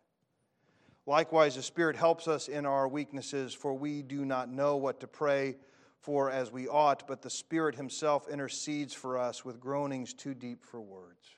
Likewise, 1.06 1.54
the 1.54 1.62
Spirit 1.62 1.96
helps 1.96 2.26
us 2.26 2.48
in 2.48 2.66
our 2.66 2.88
weaknesses, 2.88 3.54
for 3.54 3.74
we 3.74 4.02
do 4.02 4.24
not 4.24 4.50
know 4.50 4.76
what 4.76 5.00
to 5.00 5.06
pray 5.06 5.56
for 6.00 6.30
as 6.30 6.50
we 6.50 6.68
ought, 6.68 7.06
but 7.06 7.22
the 7.22 7.30
Spirit 7.30 7.76
Himself 7.76 8.28
intercedes 8.28 8.92
for 8.92 9.18
us 9.18 9.44
with 9.44 9.60
groanings 9.60 10.12
too 10.12 10.34
deep 10.34 10.64
for 10.64 10.80
words. 10.80 11.28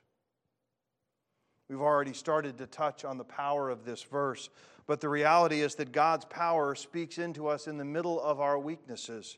We've 1.69 1.81
already 1.81 2.15
started 2.15 2.57
to 2.59 2.67
touch 2.67 3.05
on 3.05 3.19
the 3.19 3.25
power 3.25 3.69
of 3.69 3.85
this 3.85 4.03
verse, 4.03 4.49
but 4.87 5.03
the 5.03 5.09
reality 5.11 5.61
is 5.61 5.75
that 5.77 5.93
God's 5.93 6.25
power 6.25 6.75
speaks 6.75 7.19
into 7.19 7.47
us 7.47 7.67
in 7.67 7.77
the 7.77 7.85
middle 7.85 8.19
of 8.21 8.41
our 8.41 8.59
weaknesses 8.59 9.37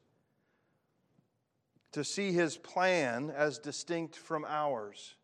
to 1.90 2.04
see 2.04 2.30
His 2.30 2.56
plan 2.56 3.32
as 3.34 3.58
distinct 3.58 4.14
from 4.14 4.44
ours 4.48 5.16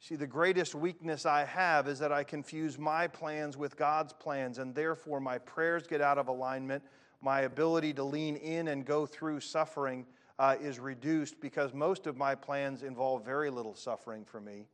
See, 0.00 0.14
the 0.14 0.26
greatest 0.26 0.74
weakness 0.74 1.26
I 1.26 1.44
have 1.44 1.88
is 1.88 1.98
that 1.98 2.12
I 2.12 2.22
confuse 2.22 2.78
my 2.78 3.08
plans 3.08 3.56
with 3.56 3.76
God's 3.76 4.12
plans, 4.12 4.58
and 4.58 4.74
therefore 4.74 5.20
my 5.20 5.38
prayers 5.38 5.86
get 5.86 6.00
out 6.00 6.18
of 6.18 6.28
alignment. 6.28 6.84
My 7.20 7.40
ability 7.40 7.94
to 7.94 8.04
lean 8.04 8.36
in 8.36 8.68
and 8.68 8.84
go 8.84 9.06
through 9.06 9.40
suffering 9.40 10.06
uh, 10.38 10.54
is 10.60 10.78
reduced 10.78 11.40
because 11.40 11.74
most 11.74 12.06
of 12.06 12.16
my 12.16 12.36
plans 12.36 12.84
involve 12.84 13.24
very 13.24 13.50
little 13.50 13.74
suffering 13.74 14.24
for 14.24 14.40
me. 14.40 14.68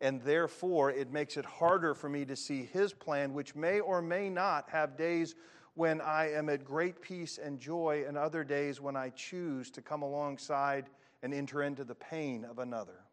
And 0.00 0.22
therefore, 0.22 0.90
it 0.90 1.12
makes 1.12 1.36
it 1.36 1.44
harder 1.44 1.94
for 1.94 2.08
me 2.08 2.24
to 2.24 2.34
see 2.34 2.64
His 2.64 2.94
plan, 2.94 3.34
which 3.34 3.54
may 3.54 3.80
or 3.80 4.00
may 4.00 4.30
not 4.30 4.70
have 4.70 4.96
days 4.96 5.34
when 5.74 6.00
I 6.00 6.32
am 6.32 6.48
at 6.48 6.64
great 6.64 7.02
peace 7.02 7.38
and 7.38 7.60
joy, 7.60 8.04
and 8.08 8.16
other 8.16 8.44
days 8.44 8.80
when 8.80 8.96
I 8.96 9.10
choose 9.10 9.70
to 9.72 9.82
come 9.82 10.00
alongside 10.00 10.86
and 11.22 11.34
enter 11.34 11.62
into 11.62 11.84
the 11.84 11.94
pain 11.94 12.46
of 12.46 12.60
another. 12.60 13.04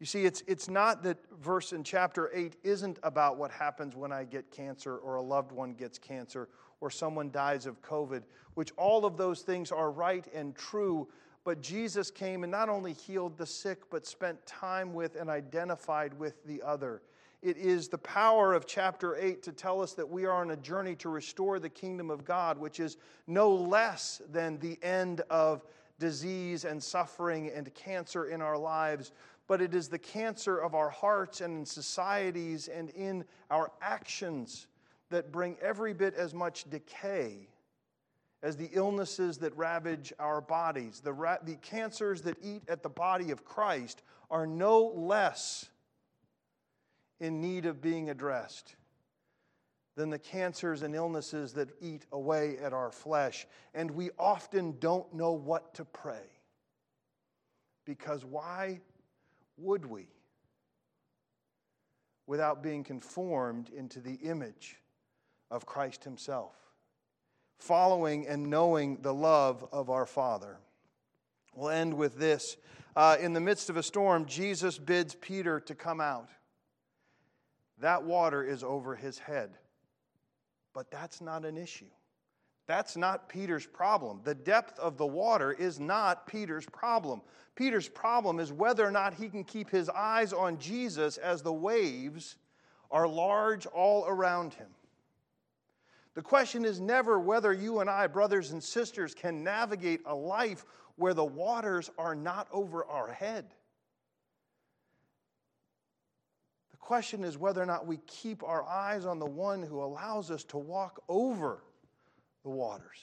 You 0.00 0.06
see, 0.06 0.24
it's, 0.24 0.42
it's 0.46 0.68
not 0.68 1.02
that 1.02 1.18
verse 1.42 1.74
in 1.74 1.84
chapter 1.84 2.30
8 2.32 2.56
isn't 2.64 2.98
about 3.02 3.36
what 3.36 3.50
happens 3.50 3.94
when 3.94 4.12
I 4.12 4.24
get 4.24 4.50
cancer 4.50 4.96
or 4.96 5.16
a 5.16 5.22
loved 5.22 5.52
one 5.52 5.74
gets 5.74 5.98
cancer 5.98 6.48
or 6.80 6.90
someone 6.90 7.30
dies 7.30 7.66
of 7.66 7.82
COVID, 7.82 8.22
which 8.54 8.72
all 8.78 9.04
of 9.04 9.18
those 9.18 9.42
things 9.42 9.70
are 9.70 9.90
right 9.90 10.26
and 10.34 10.56
true. 10.56 11.06
But 11.44 11.60
Jesus 11.60 12.10
came 12.10 12.44
and 12.44 12.50
not 12.50 12.70
only 12.70 12.94
healed 12.94 13.36
the 13.36 13.44
sick, 13.44 13.90
but 13.90 14.06
spent 14.06 14.44
time 14.46 14.94
with 14.94 15.16
and 15.16 15.28
identified 15.28 16.18
with 16.18 16.42
the 16.46 16.62
other. 16.62 17.02
It 17.42 17.58
is 17.58 17.88
the 17.88 17.98
power 17.98 18.54
of 18.54 18.66
chapter 18.66 19.16
8 19.16 19.42
to 19.42 19.52
tell 19.52 19.82
us 19.82 19.92
that 19.94 20.08
we 20.08 20.24
are 20.24 20.32
on 20.32 20.50
a 20.52 20.56
journey 20.56 20.94
to 20.96 21.10
restore 21.10 21.58
the 21.58 21.68
kingdom 21.68 22.10
of 22.10 22.24
God, 22.24 22.56
which 22.56 22.80
is 22.80 22.96
no 23.26 23.50
less 23.50 24.22
than 24.32 24.58
the 24.60 24.78
end 24.82 25.20
of 25.28 25.62
disease 25.98 26.64
and 26.64 26.82
suffering 26.82 27.50
and 27.54 27.72
cancer 27.74 28.26
in 28.26 28.42
our 28.42 28.58
lives, 28.58 29.12
but 29.50 29.60
it 29.60 29.74
is 29.74 29.88
the 29.88 29.98
cancer 29.98 30.58
of 30.58 30.76
our 30.76 30.90
hearts 30.90 31.40
and 31.40 31.58
in 31.58 31.66
societies 31.66 32.68
and 32.68 32.88
in 32.90 33.24
our 33.50 33.72
actions 33.82 34.68
that 35.08 35.32
bring 35.32 35.56
every 35.60 35.92
bit 35.92 36.14
as 36.14 36.32
much 36.32 36.70
decay 36.70 37.48
as 38.44 38.56
the 38.56 38.70
illnesses 38.74 39.38
that 39.38 39.56
ravage 39.56 40.12
our 40.20 40.40
bodies. 40.40 41.00
The, 41.00 41.12
ra- 41.12 41.38
the 41.42 41.56
cancers 41.56 42.22
that 42.22 42.36
eat 42.40 42.62
at 42.68 42.84
the 42.84 42.88
body 42.88 43.32
of 43.32 43.44
Christ 43.44 44.02
are 44.30 44.46
no 44.46 44.92
less 44.94 45.68
in 47.18 47.40
need 47.40 47.66
of 47.66 47.82
being 47.82 48.08
addressed 48.08 48.76
than 49.96 50.10
the 50.10 50.18
cancers 50.20 50.82
and 50.82 50.94
illnesses 50.94 51.54
that 51.54 51.70
eat 51.80 52.06
away 52.12 52.56
at 52.58 52.72
our 52.72 52.92
flesh. 52.92 53.48
And 53.74 53.90
we 53.90 54.10
often 54.16 54.76
don't 54.78 55.12
know 55.12 55.32
what 55.32 55.74
to 55.74 55.84
pray. 55.84 56.38
Because 57.84 58.24
why 58.24 58.78
would 59.60 59.86
we? 59.86 60.08
Without 62.26 62.62
being 62.62 62.84
conformed 62.84 63.70
into 63.70 64.00
the 64.00 64.14
image 64.14 64.76
of 65.50 65.66
Christ 65.66 66.04
Himself, 66.04 66.54
following 67.58 68.26
and 68.26 68.48
knowing 68.48 68.98
the 69.02 69.14
love 69.14 69.66
of 69.72 69.90
our 69.90 70.06
Father. 70.06 70.58
We'll 71.54 71.70
end 71.70 71.94
with 71.94 72.16
this. 72.16 72.56
Uh, 72.94 73.16
in 73.20 73.32
the 73.32 73.40
midst 73.40 73.70
of 73.70 73.76
a 73.76 73.82
storm, 73.82 74.26
Jesus 74.26 74.78
bids 74.78 75.14
Peter 75.14 75.60
to 75.60 75.74
come 75.74 76.00
out. 76.00 76.28
That 77.78 78.04
water 78.04 78.44
is 78.44 78.62
over 78.62 78.94
his 78.94 79.18
head. 79.18 79.50
But 80.74 80.90
that's 80.90 81.20
not 81.20 81.44
an 81.44 81.56
issue. 81.56 81.90
That's 82.70 82.96
not 82.96 83.28
Peter's 83.28 83.66
problem. 83.66 84.20
The 84.22 84.36
depth 84.36 84.78
of 84.78 84.96
the 84.96 85.04
water 85.04 85.50
is 85.50 85.80
not 85.80 86.28
Peter's 86.28 86.66
problem. 86.66 87.20
Peter's 87.56 87.88
problem 87.88 88.38
is 88.38 88.52
whether 88.52 88.86
or 88.86 88.92
not 88.92 89.12
he 89.12 89.28
can 89.28 89.42
keep 89.42 89.68
his 89.68 89.88
eyes 89.88 90.32
on 90.32 90.56
Jesus 90.56 91.16
as 91.16 91.42
the 91.42 91.52
waves 91.52 92.36
are 92.92 93.08
large 93.08 93.66
all 93.66 94.06
around 94.06 94.54
him. 94.54 94.68
The 96.14 96.22
question 96.22 96.64
is 96.64 96.78
never 96.78 97.18
whether 97.18 97.52
you 97.52 97.80
and 97.80 97.90
I, 97.90 98.06
brothers 98.06 98.52
and 98.52 98.62
sisters, 98.62 99.14
can 99.14 99.42
navigate 99.42 100.02
a 100.06 100.14
life 100.14 100.64
where 100.94 101.12
the 101.12 101.24
waters 101.24 101.90
are 101.98 102.14
not 102.14 102.46
over 102.52 102.84
our 102.84 103.10
head. 103.10 103.46
The 106.70 106.76
question 106.76 107.24
is 107.24 107.36
whether 107.36 107.60
or 107.60 107.66
not 107.66 107.88
we 107.88 107.96
keep 108.06 108.44
our 108.44 108.62
eyes 108.62 109.06
on 109.06 109.18
the 109.18 109.26
one 109.26 109.60
who 109.60 109.82
allows 109.82 110.30
us 110.30 110.44
to 110.44 110.58
walk 110.58 111.02
over 111.08 111.64
the 112.42 112.50
waters 112.50 112.98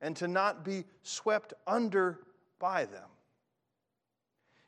and 0.00 0.16
to 0.16 0.28
not 0.28 0.64
be 0.64 0.84
swept 1.02 1.54
under 1.66 2.20
by 2.58 2.84
them. 2.84 3.08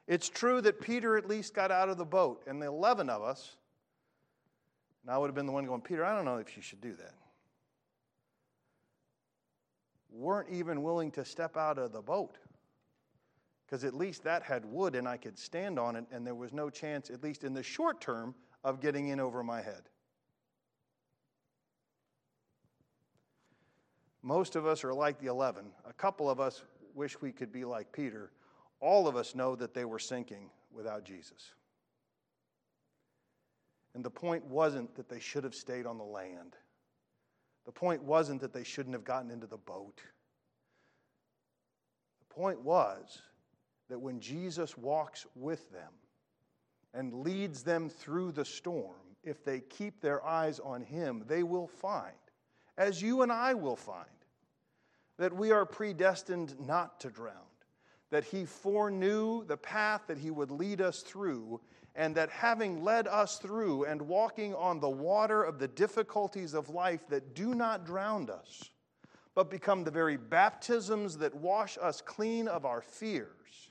It's 0.07 0.29
true 0.29 0.61
that 0.62 0.81
Peter 0.81 1.18
at 1.18 1.29
least 1.29 1.55
got 1.55 1.71
out 1.71 1.90
of 1.90 1.99
the 1.99 2.05
boat, 2.05 2.42
and 2.47 2.62
the 2.62 2.66
11 2.66 3.11
of 3.11 3.23
us, 3.23 3.57
and 5.03 5.12
I 5.14 5.18
would 5.18 5.27
have 5.27 5.35
been 5.35 5.47
the 5.47 5.53
one 5.53 5.66
going, 5.66 5.83
Peter, 5.83 6.05
I 6.05 6.14
don't 6.14 6.25
know 6.25 6.38
if 6.38 6.57
you 6.57 6.62
should 6.62 6.81
do 6.81 6.94
that, 6.94 7.14
weren't 10.11 10.49
even 10.49 10.83
willing 10.83 11.11
to 11.12 11.25
step 11.25 11.57
out 11.57 11.79
of 11.79 11.92
the 11.92 12.01
boat. 12.01 12.38
Because 13.66 13.85
at 13.85 13.92
least 13.92 14.25
that 14.25 14.42
had 14.42 14.64
wood 14.64 14.94
and 14.94 15.07
I 15.07 15.18
could 15.18 15.38
stand 15.38 15.79
on 15.79 15.94
it, 15.94 16.07
and 16.11 16.27
there 16.27 16.35
was 16.35 16.55
no 16.55 16.71
chance, 16.71 17.11
at 17.11 17.23
least 17.23 17.44
in 17.44 17.53
the 17.53 17.62
short 17.62 18.01
term, 18.01 18.35
of 18.64 18.81
getting 18.81 19.09
in 19.09 19.21
over 19.21 19.42
my 19.42 19.61
head. 19.61 19.83
Most 24.22 24.57
of 24.57 24.66
us 24.66 24.85
are 24.85 24.94
like 24.94 25.18
the 25.20 25.28
11. 25.28 25.66
A 25.88 25.92
couple 25.92 26.28
of 26.28 26.40
us 26.40 26.62
wish 26.94 27.20
we 27.20 27.33
could 27.33 27.52
be 27.52 27.64
like 27.64 27.92
Peter. 27.92 28.31
All 28.81 29.07
of 29.07 29.16
us 29.16 29.35
know 29.35 29.57
that 29.57 29.74
they 29.74 29.85
were 29.85 29.98
sinking 29.98 30.50
without 30.72 31.04
Jesus. 31.04 31.52
And 33.94 34.04
the 34.04 34.11
point 34.11 34.44
wasn't 34.44 34.94
that 34.96 35.09
they 35.09 35.20
should 35.20 35.44
have 35.44 35.54
stayed 35.54 35.87
on 35.87 35.98
the 35.98 36.04
land. 36.04 36.57
The 37.64 37.72
point 37.72 38.02
wasn't 38.02 38.40
that 38.40 38.52
they 38.52 38.64
shouldn't 38.64 38.94
have 38.94 39.04
gotten 39.04 39.31
into 39.31 39.46
the 39.46 39.57
boat. 39.57 40.00
The 42.20 42.35
point 42.35 42.61
was 42.62 43.22
that 43.88 43.98
when 43.98 44.20
Jesus 44.20 44.76
walks 44.76 45.26
with 45.35 45.70
them 45.72 45.92
and 46.94 47.22
leads 47.22 47.62
them 47.62 47.88
through 47.88 48.33
the 48.33 48.44
storm, 48.44 48.96
if 49.24 49.44
they 49.44 49.61
keep 49.61 50.00
their 50.00 50.24
eyes 50.24 50.61
on 50.61 50.83
Him, 50.83 51.24
they 51.26 51.42
will 51.42 51.66
find, 51.66 52.14
as 52.78 53.02
you 53.02 53.22
and 53.22 53.32
I 53.32 53.54
will 53.54 53.76
find, 53.76 54.06
that 55.18 55.34
we 55.34 55.50
are 55.50 55.66
predestined 55.66 56.54
not 56.64 57.00
to 57.00 57.10
drown, 57.10 57.34
that 58.10 58.24
He 58.24 58.44
foreknew 58.44 59.44
the 59.44 59.56
path 59.56 60.02
that 60.06 60.16
He 60.16 60.30
would 60.30 60.52
lead 60.52 60.80
us 60.80 61.02
through, 61.02 61.60
and 61.96 62.14
that 62.14 62.30
having 62.30 62.84
led 62.84 63.08
us 63.08 63.38
through 63.38 63.84
and 63.84 64.00
walking 64.00 64.54
on 64.54 64.78
the 64.78 64.88
water 64.88 65.42
of 65.42 65.58
the 65.58 65.66
difficulties 65.66 66.54
of 66.54 66.70
life 66.70 67.06
that 67.08 67.34
do 67.34 67.52
not 67.54 67.84
drown 67.84 68.30
us, 68.30 68.70
but 69.34 69.50
become 69.50 69.82
the 69.82 69.90
very 69.90 70.16
baptisms 70.16 71.18
that 71.18 71.34
wash 71.34 71.76
us 71.82 72.00
clean 72.00 72.46
of 72.46 72.64
our 72.64 72.80
fears 72.80 73.70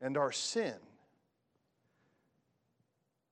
and 0.00 0.16
our 0.16 0.32
sin, 0.32 0.74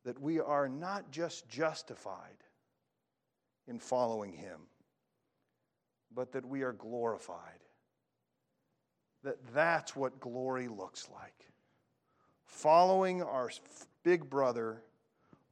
that 0.05 0.21
we 0.21 0.39
are 0.39 0.69
not 0.69 1.11
just 1.11 1.49
justified 1.49 2.44
in 3.67 3.79
following 3.79 4.33
Him 4.33 4.61
but 6.15 6.33
that 6.33 6.47
we 6.47 6.63
are 6.63 6.73
glorified. 6.73 7.61
That 9.23 9.39
that's 9.55 9.97
what 9.97 10.21
glory 10.21 10.69
looks 10.69 11.09
like. 11.13 11.35
Following 12.45 13.23
our 13.23 13.51
big 14.03 14.29
brother 14.29 14.83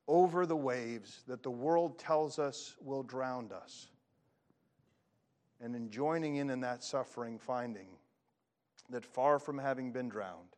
over 0.06 0.46
the 0.46 0.56
waves 0.56 1.22
that 1.26 1.42
the 1.42 1.50
world 1.50 1.98
tells 1.98 2.38
us 2.38 2.76
will 2.80 3.02
drown 3.02 3.50
us. 3.52 3.88
And 5.60 5.74
in 5.74 5.90
joining 5.90 6.36
in 6.36 6.50
in 6.50 6.60
that 6.60 6.82
suffering, 6.82 7.38
finding 7.38 7.86
that 8.90 9.04
far 9.04 9.38
from 9.38 9.58
having 9.58 9.92
been 9.92 10.08
drowned, 10.08 10.56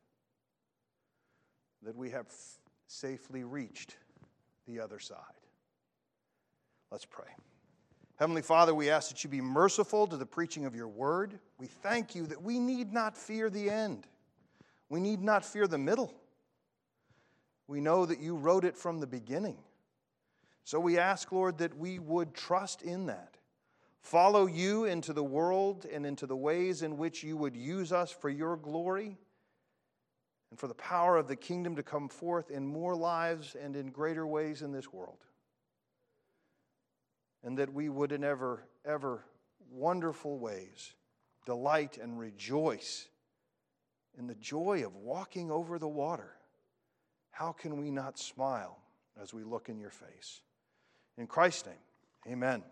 that 1.82 1.94
we 1.94 2.10
have 2.10 2.26
safely 2.88 3.44
reached 3.44 3.96
the 4.66 4.80
other 4.80 4.98
side. 4.98 5.43
Let's 6.90 7.04
pray. 7.04 7.26
Heavenly 8.16 8.42
Father, 8.42 8.74
we 8.74 8.90
ask 8.90 9.08
that 9.10 9.24
you 9.24 9.30
be 9.30 9.40
merciful 9.40 10.06
to 10.06 10.16
the 10.16 10.26
preaching 10.26 10.66
of 10.66 10.74
your 10.74 10.86
word. 10.86 11.40
We 11.58 11.66
thank 11.66 12.14
you 12.14 12.26
that 12.26 12.40
we 12.40 12.60
need 12.60 12.92
not 12.92 13.16
fear 13.16 13.50
the 13.50 13.68
end, 13.68 14.06
we 14.88 15.00
need 15.00 15.22
not 15.22 15.44
fear 15.44 15.66
the 15.66 15.78
middle. 15.78 16.14
We 17.66 17.80
know 17.80 18.04
that 18.04 18.20
you 18.20 18.36
wrote 18.36 18.66
it 18.66 18.76
from 18.76 19.00
the 19.00 19.06
beginning, 19.06 19.56
So 20.64 20.78
we 20.78 20.98
ask, 20.98 21.32
Lord, 21.32 21.58
that 21.58 21.76
we 21.78 21.98
would 21.98 22.34
trust 22.34 22.82
in 22.82 23.06
that. 23.06 23.38
Follow 24.02 24.44
you 24.46 24.84
into 24.84 25.14
the 25.14 25.24
world 25.24 25.86
and 25.90 26.04
into 26.04 26.26
the 26.26 26.36
ways 26.36 26.82
in 26.82 26.98
which 26.98 27.22
you 27.22 27.38
would 27.38 27.56
use 27.56 27.90
us 27.90 28.10
for 28.10 28.28
your 28.28 28.58
glory 28.58 29.16
and 30.50 30.60
for 30.60 30.68
the 30.68 30.74
power 30.74 31.16
of 31.16 31.26
the 31.26 31.36
kingdom 31.36 31.74
to 31.76 31.82
come 31.82 32.08
forth 32.08 32.50
in 32.50 32.66
more 32.66 32.94
lives 32.94 33.56
and 33.60 33.74
in 33.74 33.86
greater 33.86 34.26
ways 34.26 34.60
in 34.60 34.72
this 34.72 34.92
world. 34.92 35.24
And 37.44 37.58
that 37.58 37.72
we 37.72 37.88
would, 37.88 38.10
in 38.10 38.24
ever, 38.24 38.64
ever 38.86 39.24
wonderful 39.70 40.38
ways, 40.38 40.94
delight 41.44 41.98
and 42.00 42.18
rejoice 42.18 43.06
in 44.18 44.26
the 44.26 44.34
joy 44.34 44.84
of 44.84 44.96
walking 44.96 45.50
over 45.50 45.78
the 45.78 45.88
water. 45.88 46.30
How 47.30 47.52
can 47.52 47.76
we 47.76 47.90
not 47.90 48.18
smile 48.18 48.78
as 49.20 49.34
we 49.34 49.42
look 49.42 49.68
in 49.68 49.78
your 49.78 49.90
face? 49.90 50.40
In 51.18 51.26
Christ's 51.26 51.66
name, 51.66 52.32
amen. 52.32 52.62